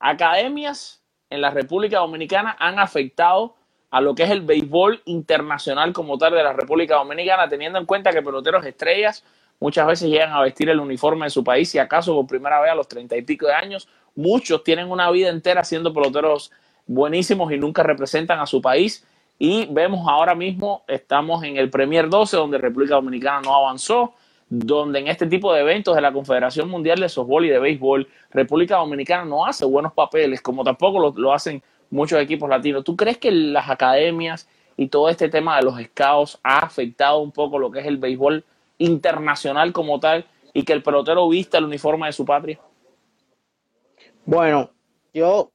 academias 0.00 1.02
en 1.30 1.40
la 1.40 1.50
República 1.50 2.00
Dominicana 2.00 2.56
han 2.58 2.78
afectado 2.78 3.56
a 3.92 4.00
lo 4.00 4.14
que 4.14 4.22
es 4.22 4.30
el 4.30 4.40
béisbol 4.40 5.02
internacional 5.04 5.92
como 5.92 6.16
tal 6.16 6.32
de 6.32 6.42
la 6.42 6.54
República 6.54 6.96
Dominicana, 6.96 7.46
teniendo 7.46 7.78
en 7.78 7.84
cuenta 7.84 8.10
que 8.10 8.22
peloteros 8.22 8.64
estrellas 8.64 9.22
muchas 9.60 9.86
veces 9.86 10.08
llegan 10.08 10.32
a 10.32 10.40
vestir 10.40 10.70
el 10.70 10.80
uniforme 10.80 11.26
de 11.26 11.30
su 11.30 11.44
país 11.44 11.74
y 11.74 11.78
acaso 11.78 12.14
por 12.14 12.26
primera 12.26 12.58
vez 12.62 12.72
a 12.72 12.74
los 12.74 12.88
treinta 12.88 13.18
y 13.18 13.22
pico 13.22 13.46
de 13.46 13.52
años, 13.52 13.86
muchos 14.16 14.64
tienen 14.64 14.90
una 14.90 15.10
vida 15.10 15.28
entera 15.28 15.62
siendo 15.62 15.92
peloteros 15.92 16.50
buenísimos 16.86 17.52
y 17.52 17.58
nunca 17.58 17.82
representan 17.82 18.40
a 18.40 18.46
su 18.46 18.62
país. 18.62 19.06
Y 19.38 19.66
vemos 19.66 20.08
ahora 20.08 20.34
mismo, 20.34 20.84
estamos 20.88 21.44
en 21.44 21.58
el 21.58 21.68
Premier 21.68 22.08
12, 22.08 22.34
donde 22.34 22.56
República 22.56 22.94
Dominicana 22.94 23.42
no 23.42 23.54
avanzó, 23.54 24.14
donde 24.48 25.00
en 25.00 25.08
este 25.08 25.26
tipo 25.26 25.52
de 25.52 25.60
eventos 25.60 25.94
de 25.94 26.00
la 26.00 26.12
Confederación 26.12 26.70
Mundial 26.70 26.98
de 26.98 27.10
Softball 27.10 27.44
y 27.44 27.50
de 27.50 27.58
Béisbol, 27.58 28.08
República 28.30 28.76
Dominicana 28.76 29.26
no 29.26 29.44
hace 29.44 29.66
buenos 29.66 29.92
papeles, 29.92 30.40
como 30.40 30.64
tampoco 30.64 31.12
lo, 31.14 31.32
hacen 31.32 31.62
muchos 31.92 32.20
equipos 32.20 32.48
latinos. 32.48 32.82
¿Tú 32.82 32.96
crees 32.96 33.18
que 33.18 33.30
las 33.30 33.70
academias 33.70 34.48
y 34.76 34.88
todo 34.88 35.10
este 35.10 35.28
tema 35.28 35.56
de 35.56 35.62
los 35.62 35.80
scouts 35.80 36.40
ha 36.42 36.58
afectado 36.58 37.20
un 37.20 37.30
poco 37.30 37.58
lo 37.58 37.70
que 37.70 37.80
es 37.80 37.86
el 37.86 37.98
béisbol 37.98 38.44
internacional 38.78 39.72
como 39.72 40.00
tal 40.00 40.24
y 40.54 40.64
que 40.64 40.72
el 40.72 40.82
pelotero 40.82 41.28
vista 41.28 41.58
el 41.58 41.64
uniforme 41.64 42.06
de 42.06 42.12
su 42.12 42.24
patria? 42.24 42.58
Bueno, 44.24 44.70
yo 45.12 45.52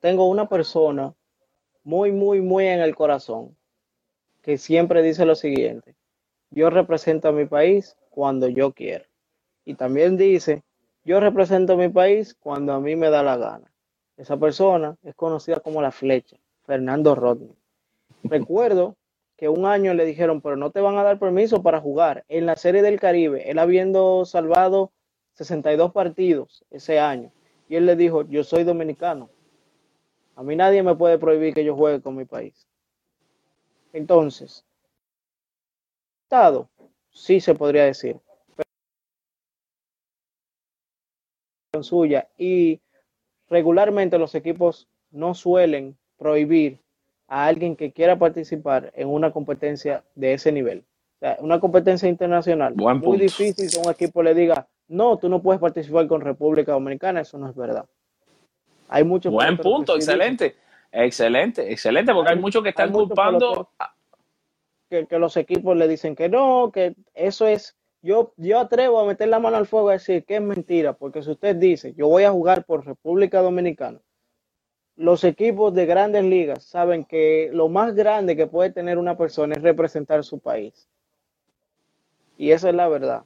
tengo 0.00 0.28
una 0.28 0.48
persona 0.48 1.14
muy, 1.84 2.10
muy, 2.10 2.40
muy 2.40 2.66
en 2.66 2.80
el 2.80 2.94
corazón, 2.96 3.56
que 4.42 4.58
siempre 4.58 5.02
dice 5.02 5.24
lo 5.24 5.36
siguiente, 5.36 5.94
yo 6.50 6.68
represento 6.68 7.28
a 7.28 7.32
mi 7.32 7.46
país 7.46 7.96
cuando 8.10 8.48
yo 8.48 8.72
quiero. 8.72 9.04
Y 9.64 9.74
también 9.74 10.16
dice, 10.16 10.62
yo 11.04 11.20
represento 11.20 11.74
a 11.74 11.76
mi 11.76 11.88
país 11.88 12.34
cuando 12.34 12.72
a 12.72 12.80
mí 12.80 12.96
me 12.96 13.10
da 13.10 13.22
la 13.22 13.36
gana. 13.36 13.70
Esa 14.16 14.36
persona 14.36 14.96
es 15.02 15.14
conocida 15.14 15.60
como 15.60 15.82
la 15.82 15.90
flecha, 15.90 16.36
Fernando 16.64 17.14
Rodney. 17.14 17.54
Recuerdo 18.22 18.96
que 19.36 19.48
un 19.48 19.66
año 19.66 19.92
le 19.92 20.06
dijeron, 20.06 20.40
pero 20.40 20.56
no 20.56 20.70
te 20.70 20.80
van 20.80 20.96
a 20.96 21.02
dar 21.02 21.18
permiso 21.18 21.62
para 21.62 21.80
jugar. 21.80 22.24
En 22.28 22.46
la 22.46 22.56
Serie 22.56 22.82
del 22.82 22.98
Caribe, 22.98 23.50
él 23.50 23.58
habiendo 23.58 24.24
salvado 24.24 24.92
62 25.34 25.92
partidos 25.92 26.64
ese 26.70 26.98
año, 26.98 27.30
y 27.68 27.76
él 27.76 27.84
le 27.84 27.96
dijo, 27.96 28.22
yo 28.22 28.42
soy 28.42 28.64
dominicano, 28.64 29.28
a 30.34 30.42
mí 30.42 30.56
nadie 30.56 30.82
me 30.82 30.94
puede 30.94 31.18
prohibir 31.18 31.52
que 31.54 31.64
yo 31.64 31.76
juegue 31.76 32.00
con 32.00 32.16
mi 32.16 32.24
país. 32.24 32.66
Entonces, 33.92 34.64
Estado, 36.24 36.68
sí 37.10 37.40
se 37.40 37.54
podría 37.54 37.84
decir. 37.84 38.18
Pero 41.70 41.82
suya 41.82 42.28
y 42.36 42.80
regularmente 43.48 44.18
los 44.18 44.34
equipos 44.34 44.88
no 45.10 45.34
suelen 45.34 45.96
prohibir 46.18 46.78
a 47.28 47.46
alguien 47.46 47.76
que 47.76 47.92
quiera 47.92 48.18
participar 48.18 48.92
en 48.94 49.08
una 49.08 49.32
competencia 49.32 50.04
de 50.14 50.34
ese 50.34 50.52
nivel. 50.52 50.84
O 51.16 51.18
sea, 51.20 51.36
una 51.40 51.60
competencia 51.60 52.08
internacional. 52.08 52.74
muy 52.74 53.18
difícil 53.18 53.70
que 53.70 53.78
un 53.78 53.90
equipo 53.90 54.22
le 54.22 54.34
diga, 54.34 54.66
no, 54.88 55.18
tú 55.18 55.28
no 55.28 55.42
puedes 55.42 55.60
participar 55.60 56.06
con 56.06 56.20
República 56.20 56.72
Dominicana, 56.72 57.20
eso 57.20 57.38
no 57.38 57.48
es 57.48 57.56
verdad. 57.56 57.86
Hay 58.88 59.04
muchos 59.04 59.32
Buen 59.32 59.56
punto, 59.56 59.96
excelente. 59.96 60.54
Excelente, 60.92 61.70
excelente, 61.70 62.14
porque 62.14 62.30
hay, 62.30 62.38
muchos 62.38 62.62
que 62.62 62.70
están 62.70 62.92
culpando. 62.92 63.68
Que, 64.88 65.06
los 65.18 65.36
equipos 65.36 65.76
le 65.76 65.88
dicen 65.88 66.14
que 66.14 66.28
no, 66.28 66.70
que 66.72 66.94
eso 67.14 67.46
es. 67.46 67.75
Yo, 68.06 68.32
yo 68.36 68.60
atrevo 68.60 69.00
a 69.00 69.04
meter 69.04 69.26
la 69.26 69.40
mano 69.40 69.56
al 69.56 69.66
fuego 69.66 69.90
y 69.90 69.94
decir 69.94 70.24
que 70.24 70.36
es 70.36 70.40
mentira, 70.40 70.92
porque 70.92 71.24
si 71.24 71.30
usted 71.32 71.56
dice, 71.56 71.92
yo 71.94 72.06
voy 72.06 72.22
a 72.22 72.30
jugar 72.30 72.64
por 72.64 72.86
República 72.86 73.42
Dominicana, 73.42 74.00
los 74.94 75.24
equipos 75.24 75.74
de 75.74 75.86
grandes 75.86 76.22
ligas 76.22 76.62
saben 76.62 77.04
que 77.04 77.50
lo 77.52 77.68
más 77.68 77.96
grande 77.96 78.36
que 78.36 78.46
puede 78.46 78.70
tener 78.70 78.96
una 78.98 79.18
persona 79.18 79.56
es 79.56 79.62
representar 79.62 80.22
su 80.22 80.38
país. 80.38 80.88
Y 82.38 82.52
esa 82.52 82.68
es 82.68 82.76
la 82.76 82.86
verdad. 82.88 83.24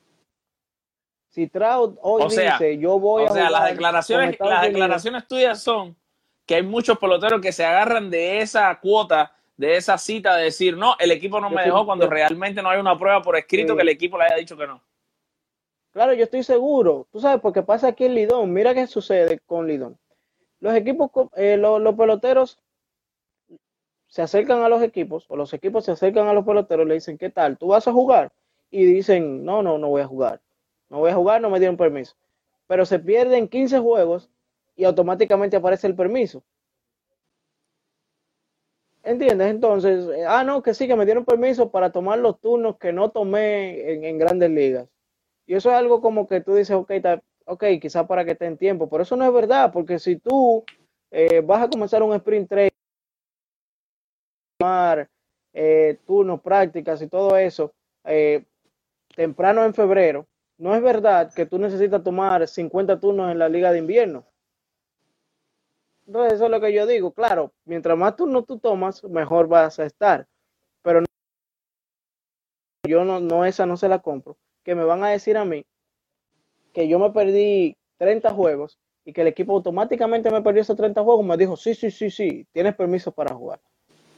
Si 1.29 1.47
Trout 1.47 1.99
hoy 2.01 2.25
dice, 2.31 2.79
yo 2.79 2.99
voy 2.99 3.25
a. 3.25 3.31
O 3.31 3.35
sea, 3.35 3.51
las 3.51 3.69
declaraciones, 3.69 4.40
las 4.40 4.62
declaraciones 4.62 5.29
tuyas 5.29 5.62
son 5.62 5.95
que 6.47 6.55
hay 6.55 6.62
muchos 6.62 6.99
peloteros 6.99 7.43
que 7.43 7.53
se 7.53 7.66
agarran 7.66 8.09
de 8.09 8.40
esa 8.40 8.81
cuota, 8.81 9.37
de 9.61 9.77
esa 9.77 9.99
cita 9.99 10.37
de 10.37 10.44
decir, 10.44 10.77
no, 10.77 10.96
el 10.99 11.11
equipo 11.11 11.40
no 11.40 11.51
me 11.51 11.62
dejó 11.62 11.85
cuando 11.85 12.09
realmente 12.09 12.62
no 12.62 12.70
hay 12.70 12.81
una 12.81 12.99
prueba 12.99 13.23
por 13.23 13.37
escrito 13.37 13.77
que 13.77 13.83
el 13.83 13.90
equipo 13.90 14.18
le 14.18 14.25
haya 14.25 14.37
dicho 14.37 14.57
que 14.57 14.66
no. 14.66 14.83
Claro, 15.92 16.14
yo 16.14 16.25
estoy 16.25 16.42
seguro. 16.42 17.07
Tú 17.12 17.20
sabes, 17.20 17.40
porque 17.40 17.62
pasa 17.62 17.88
aquí 17.88 18.05
en 18.07 18.14
Lidón. 18.14 18.53
Mira 18.53 18.75
qué 18.75 18.87
sucede 18.87 19.38
con 19.40 19.66
Lidón. 19.66 19.99
Los 20.61 20.75
equipos, 20.75 21.11
eh, 21.37 21.57
los, 21.57 21.94
peloteros 21.94 22.59
se 24.09 24.23
acercan 24.23 24.62
a 24.62 24.68
los 24.68 24.83
equipos, 24.83 25.27
o 25.29 25.37
los 25.37 25.53
equipos 25.53 25.85
se 25.85 25.92
acercan 25.92 26.27
a 26.27 26.33
los 26.33 26.44
peloteros, 26.44 26.87
le 26.87 26.94
dicen, 26.94 27.18
¿qué 27.18 27.31
tal? 27.31 27.59
¿Tú 27.59 27.68
vas 27.68 27.87
a 27.87 27.92
jugar? 27.92 28.33
Y 28.70 28.85
dicen, 28.85 29.44
no, 29.44 29.62
no, 29.62 29.79
no 29.79 29.88
voy 29.88 30.03
a 30.03 30.07
jugar 30.07 30.40
no 30.90 30.99
voy 30.99 31.11
a 31.11 31.14
jugar, 31.14 31.40
no 31.40 31.49
me 31.49 31.59
dieron 31.59 31.77
permiso. 31.77 32.16
Pero 32.66 32.85
se 32.85 32.99
pierden 32.99 33.49
15 33.49 33.79
juegos 33.79 34.29
y 34.77 34.85
automáticamente 34.85 35.57
aparece 35.57 35.87
el 35.87 35.94
permiso. 35.94 36.42
¿Entiendes? 39.03 39.51
Entonces, 39.51 40.07
eh, 40.15 40.25
ah, 40.27 40.45
no, 40.45 40.63
que 40.63 40.75
sí, 40.75 40.87
que 40.87 40.97
me 40.97 41.07
dieron 41.07 41.25
permiso 41.25 41.71
para 41.71 41.91
tomar 41.91 42.19
los 42.19 42.41
turnos 42.41 42.77
que 42.79 42.93
no 42.93 43.11
tomé 43.11 44.09
en, 44.09 44.19
grandes 44.19 44.51
ligas. 44.51 44.89
Y 45.47 45.55
eso 45.55 45.71
es 45.71 45.77
algo 45.77 46.01
como 46.03 46.29
que 46.29 46.41
tú 46.41 46.55
dices, 46.55 46.77
ok, 46.77 46.93
ok, 47.47 47.65
quizás 47.81 48.07
para 48.07 48.25
que 48.25 48.33
esté 48.33 48.47
en 48.47 48.59
tiempo, 48.59 48.89
pero 48.89 49.03
eso 49.03 49.17
no 49.17 49.25
es 49.25 49.33
verdad, 49.33 49.73
porque 49.73 49.99
si 49.99 50.17
tú 50.17 50.65
eh, 51.11 51.41
vas 51.41 51.63
a 51.63 51.69
comenzar 51.71 52.03
un 52.03 52.15
sprint 52.15 52.49
trade, 52.49 52.71
tomar 54.59 55.09
eh, 55.55 55.99
turnos, 56.07 56.41
prácticas 56.43 57.01
y 57.03 57.09
todo 57.09 57.37
eso, 57.37 57.73
temprano 59.17 59.65
en 59.65 59.75
febrero, 59.75 60.27
no 60.59 60.75
es 60.75 60.83
verdad 60.83 61.33
que 61.33 61.47
tú 61.47 61.59
necesitas 61.59 62.03
tomar 62.03 62.47
50 62.47 63.01
turnos 63.01 63.33
en 63.33 63.39
la 63.39 63.49
liga 63.49 63.73
de 63.73 63.79
invierno. 63.79 64.27
Entonces, 66.11 66.33
eso 66.33 66.46
es 66.46 66.51
lo 66.51 66.61
que 66.61 66.73
yo 66.73 66.87
digo. 66.87 67.12
Claro, 67.12 67.53
mientras 67.64 67.96
más 67.96 68.16
turnos 68.16 68.44
tú 68.44 68.59
tomas, 68.59 69.05
mejor 69.05 69.46
vas 69.46 69.79
a 69.79 69.85
estar. 69.85 70.27
Pero 70.83 71.05
yo 72.85 73.05
no, 73.05 73.20
no, 73.20 73.44
esa 73.44 73.64
no 73.64 73.77
se 73.77 73.88
la 73.88 74.01
compro. 74.01 74.37
Que 74.64 74.75
me 74.75 74.83
van 74.83 75.05
a 75.05 75.11
decir 75.11 75.37
a 75.37 75.44
mí 75.44 75.64
que 76.75 76.88
yo 76.88 76.99
me 76.99 77.12
perdí 77.12 77.77
30 77.99 78.29
juegos 78.33 78.81
y 79.05 79.12
que 79.12 79.20
el 79.20 79.29
equipo 79.29 79.53
automáticamente 79.53 80.33
me 80.33 80.42
perdió 80.42 80.62
esos 80.62 80.77
30 80.77 81.01
juegos. 81.01 81.25
Me 81.25 81.37
dijo, 81.37 81.57
sí, 81.57 81.77
sí, 81.77 81.92
sí, 81.92 82.11
sí, 82.11 82.44
tienes 82.51 82.75
permiso 82.75 83.12
para 83.12 83.33
jugar. 83.33 83.61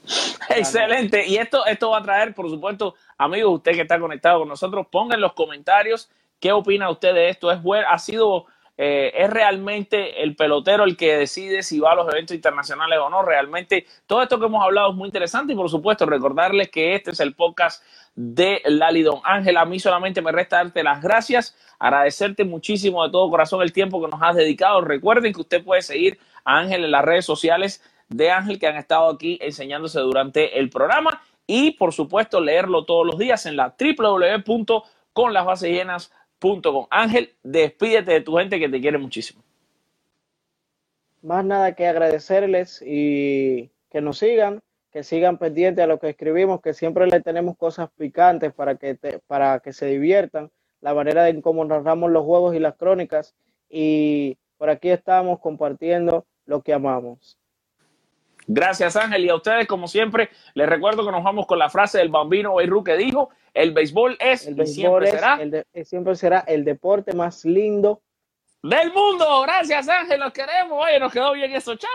Excelente. 0.49 1.27
Y 1.27 1.37
esto, 1.37 1.67
esto 1.67 1.91
va 1.91 1.99
a 1.99 2.03
traer, 2.03 2.35
por 2.35 2.49
supuesto, 2.49 2.95
amigos, 3.19 3.57
usted 3.57 3.73
que 3.73 3.83
está 3.83 4.01
conectado 4.01 4.39
con 4.39 4.49
nosotros, 4.49 4.87
pongan 4.91 5.17
en 5.17 5.21
los 5.21 5.35
comentarios 5.35 6.09
¿Qué 6.43 6.51
opina 6.51 6.91
usted 6.91 7.15
de 7.15 7.29
esto? 7.29 7.53
¿Es 7.53 7.63
bueno? 7.63 7.87
¿Ha 7.89 8.01
sido 8.01 8.47
eh, 8.79 9.13
es 9.15 9.31
realmente 9.31 10.23
el 10.23 10.35
pelotero 10.35 10.85
el 10.85 10.97
que 10.97 11.15
decide 11.17 11.63
si 11.63 11.79
va 11.79 11.93
a 11.93 11.95
los 11.95 12.11
eventos 12.11 12.35
internacionales 12.35 12.99
o 13.01 13.11
no. 13.11 13.23
Realmente 13.23 13.87
todo 14.07 14.23
esto 14.23 14.41
que 14.41 14.47
hemos 14.47 14.65
hablado 14.65 14.91
es 14.91 14.97
muy 14.97 15.07
interesante 15.07 15.53
y 15.53 15.57
por 15.57 15.69
supuesto 15.69 16.07
recordarles 16.07 16.71
que 16.71 16.95
este 16.95 17.11
es 17.11 17.21
el 17.21 17.35
podcast 17.35 17.85
de 18.15 18.63
Lali 18.65 19.03
Don 19.03 19.21
Ángel. 19.25 19.59
A 19.59 19.65
mí 19.65 19.79
solamente 19.79 20.21
me 20.23 20.33
resta 20.33 20.57
darte 20.57 20.83
las 20.83 21.03
gracias, 21.03 21.57
agradecerte 21.79 22.45
muchísimo 22.45 23.05
de 23.05 23.11
todo 23.11 23.31
corazón 23.31 23.63
el 23.63 23.73
tiempo 23.73 24.03
que 24.03 24.11
nos 24.11 24.23
has 24.23 24.37
dedicado. 24.37 24.81
Recuerden 24.81 25.35
que 25.35 25.43
usted 25.43 25.63
puede 25.63 25.83
seguir 25.83 26.19
a 26.45 26.59
Ángel 26.59 26.85
en 26.85 26.91
las 26.91 27.05
redes 27.05 27.27
sociales 27.27 27.83
de 28.09 28.31
Ángel 28.31 28.59
que 28.59 28.67
han 28.67 28.77
estado 28.77 29.11
aquí 29.11 29.39
enseñándose 29.43 30.01
durante 30.01 30.59
el 30.59 30.71
programa 30.71 31.21
y 31.47 31.73
por 31.73 31.93
supuesto 31.93 32.41
leerlo 32.41 32.85
todos 32.85 33.07
los 33.07 33.19
días 33.19 33.45
en 33.47 33.57
la 33.57 33.75
www.conlasbasesllenas.com 33.79 36.22
Ángel, 36.91 37.35
despídete 37.43 38.13
de 38.13 38.21
tu 38.21 38.37
gente 38.37 38.59
que 38.59 38.69
te 38.69 38.81
quiere 38.81 38.99
muchísimo. 38.99 39.43
Más 41.23 41.45
nada 41.45 41.75
que 41.75 41.87
agradecerles 41.87 42.83
y 42.85 43.71
que 43.91 44.01
nos 44.01 44.19
sigan, 44.19 44.61
que 44.91 45.05
sigan 45.05 45.39
pendientes 45.39 45.85
a 45.85 45.87
lo 45.87 45.99
que 45.99 46.11
escribimos, 46.11 46.61
que 46.61 46.75
siempre 46.75 47.07
le 47.07 47.21
tenemos 47.21 47.57
cosas 47.57 47.91
picantes 47.97 48.53
para 48.53 48.77
que, 48.77 48.99
para 49.27 49.61
que 49.61 49.73
se 49.73 49.87
diviertan, 49.87 50.51
la 50.81 50.95
manera 50.95 51.29
en 51.29 51.41
cómo 51.43 51.65
narramos 51.65 52.11
los 52.11 52.25
juegos 52.25 52.57
y 52.57 52.59
las 52.59 52.75
crónicas. 52.77 53.35
Y 53.69 54.37
por 54.59 54.69
aquí 54.69 54.91
estamos 54.91 55.39
compartiendo 55.39 56.27
lo 56.45 56.63
que 56.63 56.73
amamos. 56.73 57.39
Gracias 58.47 58.97
Ángel 58.97 59.25
y 59.25 59.29
a 59.29 59.35
ustedes 59.37 59.67
como 59.67 59.87
siempre 59.87 60.31
les 60.55 60.69
recuerdo 60.69 61.05
que 61.05 61.13
nos 61.13 61.23
vamos 61.23 61.47
con 61.47 61.59
la 61.59 61.71
frase 61.71 61.99
del 61.99 62.09
bambino 62.09 62.57
Beirut 62.57 62.87
que 62.87 62.97
dijo 62.97 63.31
el 63.55 63.73
béisbol 63.73 64.17
es 64.19 64.47
el 64.47 64.67
siempre 64.67 65.11
será 65.11 65.39
el 65.41 65.65
siempre 65.85 66.15
será 66.17 66.41
el 66.41 66.65
deporte 66.65 67.13
más 67.13 67.45
lindo 67.45 68.03
del 68.63 68.93
mundo. 68.93 69.43
Gracias 69.43 69.89
Ángel, 69.89 70.21
los 70.21 70.33
queremos. 70.33 70.85
Oye, 70.85 70.99
nos 70.99 71.13
quedó 71.13 71.33
bien 71.33 71.53
eso. 71.53 71.75
Chao. 71.77 71.91